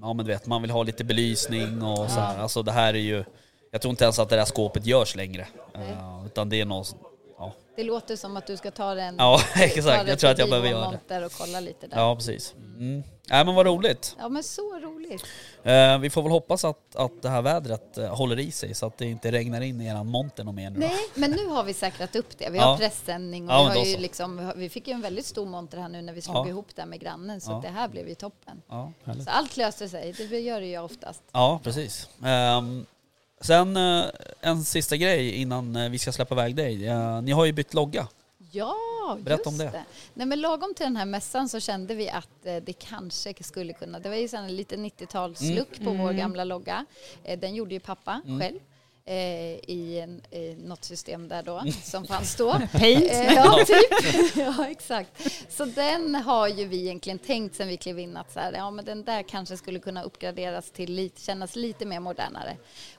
ja 0.00 0.12
men 0.12 0.16
du 0.16 0.32
vet, 0.32 0.46
man 0.46 0.62
vill 0.62 0.70
ha 0.70 0.82
lite 0.82 1.04
belysning 1.04 1.82
och 1.82 2.10
så 2.10 2.20
här. 2.20 2.38
Alltså 2.38 2.62
det 2.62 2.72
här 2.72 2.94
är 2.94 2.98
ju, 2.98 3.24
jag 3.70 3.80
tror 3.80 3.90
inte 3.90 4.04
ens 4.04 4.18
att 4.18 4.28
det 4.28 4.36
där 4.36 4.44
skåpet 4.44 4.86
görs 4.86 5.16
längre. 5.16 5.46
Uh, 5.76 6.26
utan 6.26 6.48
det 6.48 6.60
är 6.60 6.64
något, 6.64 6.96
ja. 7.38 7.52
Det 7.76 7.84
låter 7.84 8.16
som 8.16 8.36
att 8.36 8.46
du 8.46 8.56
ska 8.56 8.70
ta 8.70 8.94
den 8.94 9.14
Ja, 9.18 9.40
exakt. 9.56 10.08
Jag 10.08 10.18
tror 10.18 10.30
att 10.30 10.38
jag 10.38 10.48
behöver 10.48 10.68
göra 10.68 10.98
det. 11.08 11.26
och 11.26 11.32
kolla 11.32 11.60
lite 11.60 11.86
där. 11.86 11.96
Ja, 11.98 12.16
precis. 12.16 12.54
Mm. 12.78 13.02
Nej 13.30 13.44
men 13.44 13.54
vad 13.54 13.66
roligt. 13.66 14.16
Ja 14.18 14.28
men 14.28 14.42
så 14.42 14.78
roligt. 14.78 15.24
Eh, 15.62 15.98
vi 15.98 16.10
får 16.10 16.22
väl 16.22 16.32
hoppas 16.32 16.64
att, 16.64 16.96
att 16.96 17.22
det 17.22 17.28
här 17.28 17.42
vädret 17.42 17.98
eh, 17.98 18.14
håller 18.16 18.38
i 18.38 18.50
sig 18.52 18.74
så 18.74 18.86
att 18.86 18.98
det 18.98 19.06
inte 19.06 19.32
regnar 19.32 19.60
in 19.60 19.80
i 19.80 19.86
eran 19.86 20.06
monter 20.06 20.44
något 20.44 20.54
mer 20.54 20.70
nu. 20.70 20.78
Nej, 20.78 20.96
men 21.14 21.30
nu 21.30 21.46
har 21.46 21.64
vi 21.64 21.74
säkrat 21.74 22.16
upp 22.16 22.38
det. 22.38 22.50
Vi 22.50 22.58
Ja. 22.58 22.64
har 22.64 22.76
pressändning 22.76 23.48
och 23.48 23.54
Ja, 23.54 23.70
vi, 23.74 23.78
har 23.78 23.86
ju 23.86 23.96
liksom, 23.96 24.52
vi 24.56 24.68
fick 24.68 24.88
ju 24.88 24.94
en 24.94 25.00
väldigt 25.00 25.26
stor 25.26 25.46
monter 25.46 25.78
här 25.78 25.88
nu 25.88 26.02
när 26.02 26.12
vi 26.12 26.22
slog 26.22 26.36
Ja. 26.36 26.48
ihop 26.48 26.66
det 26.74 26.86
med 26.86 27.00
grannen 27.00 27.40
så 27.40 27.50
Ja. 27.50 27.60
det 27.62 27.68
här 27.68 27.88
blev 27.88 28.08
ju 28.08 28.14
toppen. 28.14 28.62
Ja, 28.68 28.92
Så 29.04 29.30
allt 29.30 29.56
löser 29.56 29.88
sig, 29.88 30.12
det 30.30 30.40
gör 30.40 30.60
det 30.60 30.66
ju 30.66 30.78
oftast. 30.78 31.22
ja 31.32 31.60
precis. 31.64 32.08
Ehm, 32.24 32.86
sen 33.40 33.76
eh, 33.76 34.04
en 34.40 34.64
sista 34.64 34.96
grej 34.96 35.30
innan 35.30 35.76
eh, 35.76 35.90
vi 35.90 35.98
ska 35.98 36.12
släppa 36.12 36.34
iväg 36.34 36.56
dig. 36.56 36.86
Eh, 36.86 37.22
ni 37.22 37.32
har 37.32 37.44
ju 37.44 37.52
bytt 37.52 37.74
logga. 37.74 38.08
Ja, 38.52 38.74
Berätta 39.20 39.30
just 39.30 39.46
om 39.46 39.58
det. 39.58 39.84
Nej, 40.14 40.26
men 40.26 40.40
lagom 40.40 40.74
till 40.74 40.86
den 40.86 40.96
här 40.96 41.04
mässan 41.04 41.48
så 41.48 41.60
kände 41.60 41.94
vi 41.94 42.10
att 42.10 42.42
det 42.42 42.72
kanske 42.78 43.34
skulle 43.42 43.72
kunna, 43.72 43.98
det 43.98 44.08
var 44.08 44.16
ju 44.16 44.28
sån 44.28 44.42
här 44.42 44.48
lite 44.48 44.76
90-talslook 44.76 45.84
på 45.84 45.90
vår 45.90 46.12
gamla 46.12 46.44
logga. 46.44 46.86
Den 47.38 47.54
gjorde 47.54 47.74
ju 47.74 47.80
pappa 47.80 48.20
själv. 48.40 48.58
Eh, 49.08 49.70
i, 49.70 50.00
en, 50.00 50.34
i 50.34 50.54
något 50.54 50.84
system 50.84 51.28
där 51.28 51.42
då, 51.42 51.64
som 51.82 52.06
fanns 52.06 52.36
då. 52.36 52.52
Paint. 52.72 53.12
Eh, 53.12 53.34
ja, 53.34 53.64
typ. 53.66 54.36
ja, 54.36 54.66
exakt. 54.68 55.10
Så 55.48 55.64
den 55.64 56.14
har 56.14 56.48
ju 56.48 56.64
vi 56.64 56.80
egentligen 56.80 57.18
tänkt 57.18 57.54
sen 57.54 57.68
vi 57.68 57.76
klev 57.76 57.98
in 57.98 58.16
att 58.16 58.32
så 58.32 58.40
här, 58.40 58.52
ja, 58.52 58.70
men 58.70 58.84
den 58.84 59.04
där 59.04 59.22
kanske 59.22 59.56
skulle 59.56 59.78
kunna 59.78 60.02
uppgraderas 60.02 60.70
till 60.70 60.94
lite, 60.94 61.20
kännas 61.20 61.56
lite 61.56 61.86
mer 61.86 62.00
modernare. 62.00 62.56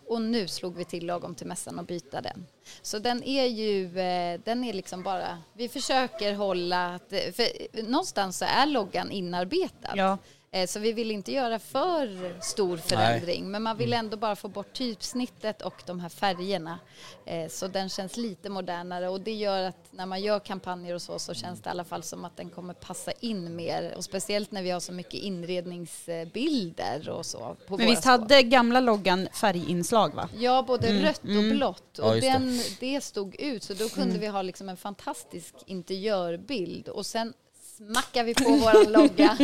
Och 0.08 0.22
nu 0.22 0.48
slog 0.48 0.76
vi 0.76 0.86
till 0.86 1.06
lagom 1.06 1.36
till 1.36 1.48
mässan 1.48 1.80
och 1.80 1.86
byta 1.86 2.22
den. 2.22 2.46
Så 2.82 3.00
den 3.00 3.24
är 3.24 3.46
ju, 3.46 4.00
eh, 4.00 4.40
den 4.44 4.64
är 4.64 4.74
liksom 4.74 5.04
bara, 5.04 5.38
vi 5.54 5.70
försöker 5.70 6.34
hålla, 6.34 6.96
att, 6.96 7.10
för 7.10 7.84
någonstans 7.84 8.38
så 8.38 8.46
är 8.46 8.66
loggan 8.66 9.12
inarbetad. 9.12 9.94
Ja. 9.96 10.18
Eh, 10.52 10.68
Så 10.68 10.80
vi 10.80 10.94
vill 10.94 11.12
inte 11.12 11.32
göra 11.32 11.60
för 11.60 12.38
stor 12.42 12.78
förändring 12.78 13.52
men 13.52 13.64
man 13.64 13.78
vill 13.78 13.94
ändå 13.94 14.18
bara 14.18 14.36
få 14.36 14.48
bort 14.48 14.74
typsnittet 14.74 15.62
och 15.62 15.74
de 15.86 16.00
här 16.00 16.10
färgerna. 16.10 16.80
Eh, 17.26 17.50
Så 17.50 17.68
den 17.68 17.90
känns 17.90 18.18
lite 18.18 18.50
modernare 18.50 19.10
och 19.10 19.22
det 19.22 19.34
gör 19.34 19.64
att 19.64 19.88
när 19.92 20.06
man 20.06 20.22
gör 20.22 20.40
kampanjer 20.40 20.96
och 20.96 21.02
så 21.02 21.20
så 21.20 21.34
känns 21.34 21.62
det 21.62 21.68
i 21.68 21.72
alla 21.72 21.84
fall 21.84 22.04
som 22.04 22.26
att 22.26 22.38
den 22.38 22.50
kommer 22.50 22.74
passa 22.74 23.12
in 23.12 23.56
mer 23.56 23.94
och 23.98 24.04
speciellt 24.04 24.52
när 24.52 24.64
vi 24.64 24.70
har 24.70 24.80
så 24.80 24.92
mycket 24.94 25.14
inredningsbilder 25.14 27.10
och 27.10 27.26
så. 27.26 27.56
På 27.68 27.78
Men 27.78 27.86
visst 27.88 28.06
hade 28.06 28.44
gamla 28.44 28.80
loggan 28.80 29.28
färginslag 29.34 30.14
va? 30.16 30.30
Ja, 30.38 30.64
både 30.68 31.02
rött 31.04 31.22
och 31.24 31.44
blått. 31.56 31.84
Ja, 31.98 32.04
Och 32.04 32.14
det. 32.16 32.22
den, 32.22 32.60
det 32.80 33.02
stod 33.04 33.36
ut, 33.40 33.64
så 33.64 33.74
då 33.74 33.90
kunde 33.90 34.18
vi 34.20 34.28
ha 34.28 34.42
liksom 34.42 34.70
en 34.70 34.78
fantastisk 34.78 35.54
interiörbild. 35.66 36.88
Och 36.88 37.06
sen 37.06 37.34
smackar 37.78 38.24
vi 38.24 38.34
på 38.34 38.50
våran 38.52 38.92
logga, 38.92 39.38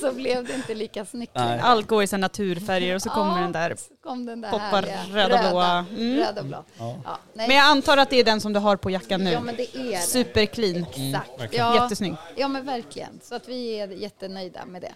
så 0.00 0.12
blev 0.12 0.44
det 0.46 0.54
inte 0.54 0.74
lika 0.74 1.04
snyggt. 1.04 1.32
Allt 1.36 1.86
går 1.86 2.02
i 2.02 2.06
såna 2.06 2.20
naturfärger 2.20 2.94
och 2.94 3.02
så 3.02 3.10
kommer 3.10 3.36
Ja, 3.36 3.42
den 3.42 3.52
där. 3.52 3.76
kom 4.02 4.26
den 4.26 4.40
där 4.40 4.50
poppar 4.50 4.82
härliga 4.82 5.24
röda, 5.28 5.50
blåa. 5.50 5.86
Mm. 5.96 6.16
Röd 6.18 6.38
och 6.38 6.44
blå. 6.44 6.64
Ja. 6.78 7.18
nej. 7.34 7.48
Men 7.48 7.56
jag 7.56 7.64
antar 7.66 7.96
att 7.96 8.10
det 8.10 8.16
är 8.20 8.24
den 8.24 8.40
som 8.40 8.52
du 8.52 8.60
har 8.60 8.76
på 8.76 8.90
jackan 8.90 9.24
nu. 9.24 9.30
ja, 9.30 9.40
men 9.40 9.56
det 9.56 9.76
är. 9.76 10.00
Superclean. 10.00 10.86
Exakt. 10.94 11.54
Ja, 11.54 11.74
Jättesnygg. 11.82 12.14
ja, 12.36 12.48
men 12.48 12.64
verkligen. 12.66 13.20
Så 13.22 13.34
att 13.34 13.48
vi 13.48 13.80
är 13.80 13.88
jättenöjda 13.88 14.64
med 14.66 14.82
det. 14.82 14.92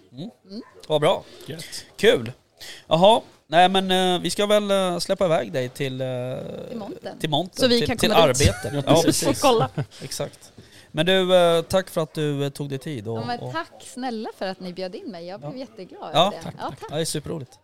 Vad 0.89 1.01
bra. 1.01 1.25
Gött. 1.47 1.65
Kul. 1.97 2.33
Jaha, 2.87 3.21
nej 3.47 3.69
men 3.69 3.91
eh, 3.91 4.21
vi 4.23 4.31
ska 4.31 4.47
väl 4.47 4.71
eh, 4.71 4.99
släppa 4.99 5.25
iväg 5.25 5.53
dig 5.53 5.69
till, 5.69 6.01
eh, 6.01 6.07
Till 6.69 6.79
montern. 6.79 7.19
till 7.19 7.31
montern. 7.31 7.61
Så 7.61 7.69
vi 7.69 7.79
till, 7.79 7.89
kan 7.89 7.97
till 7.99 8.11
komma 8.11 8.27
dit. 8.27 8.49
arbete. 8.51 8.83
Ja, 8.87 9.03
precis. 9.05 9.29
Och 9.29 9.37
kolla. 9.51 9.69
Exakt. 10.03 10.53
Men 10.95 11.07
du, 11.07 11.35
eh, 11.37 11.63
tack 11.63 11.91
för 11.91 12.01
att 12.01 12.15
du 12.15 12.45
eh, 12.45 12.51
tog 12.51 12.69
dig 12.69 12.79
tid. 12.79 13.09
Och, 13.09 13.19
Ja, 13.19 13.25
men 13.27 13.41
och, 13.41 13.53
tack 13.53 13.73
snälla 13.81 14.29
för 14.39 14.47
att 14.47 14.61
ni 14.61 14.73
bjöd 14.73 14.95
in 14.95 15.11
mig. 15.11 15.27
Jag 15.27 15.41
blev 15.41 15.57
jätteglad 15.57 16.11
Ja, 16.15 16.27
över 16.27 16.37
det. 16.37 16.43
tack, 16.43 16.55
Ja, 16.59 16.69
tack. 16.69 16.79
ja, 16.91 16.95
det 16.97 17.01
är 17.01 17.05
superroligt. 17.05 17.59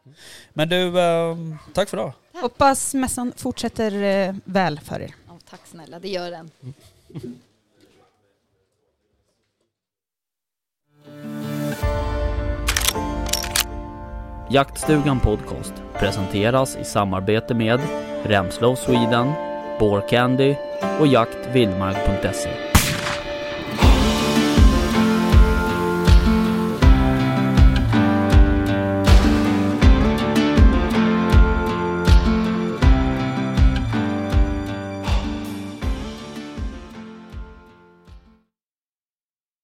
Men 0.53 0.69
du, 0.69 1.01
eh, 1.01 1.37
tack 1.75 1.89
för 1.89 1.97
idag. 1.97 2.13
Hoppas 2.33 2.95
mässan 2.95 3.33
fortsätter 3.37 4.03
eh, 4.29 4.35
väl 4.45 4.81
för 4.81 5.01
er. 5.01 5.15
Ja, 5.29 5.39
tack 5.51 5.61
snälla, 5.67 5.99
det 5.99 6.09
gör 6.09 6.31
den. 6.31 6.51
Jaktstugan 14.51 15.21
Podcast 15.21 15.73
presenteras 15.99 16.77
i 16.77 16.85
samarbete 16.85 17.55
med 17.55 17.81
Remslow 18.25 18.75
Sweden, 18.75 19.33
Candy 20.09 20.55
och 21.01 21.07
jaktvildmark.se. 21.07 22.68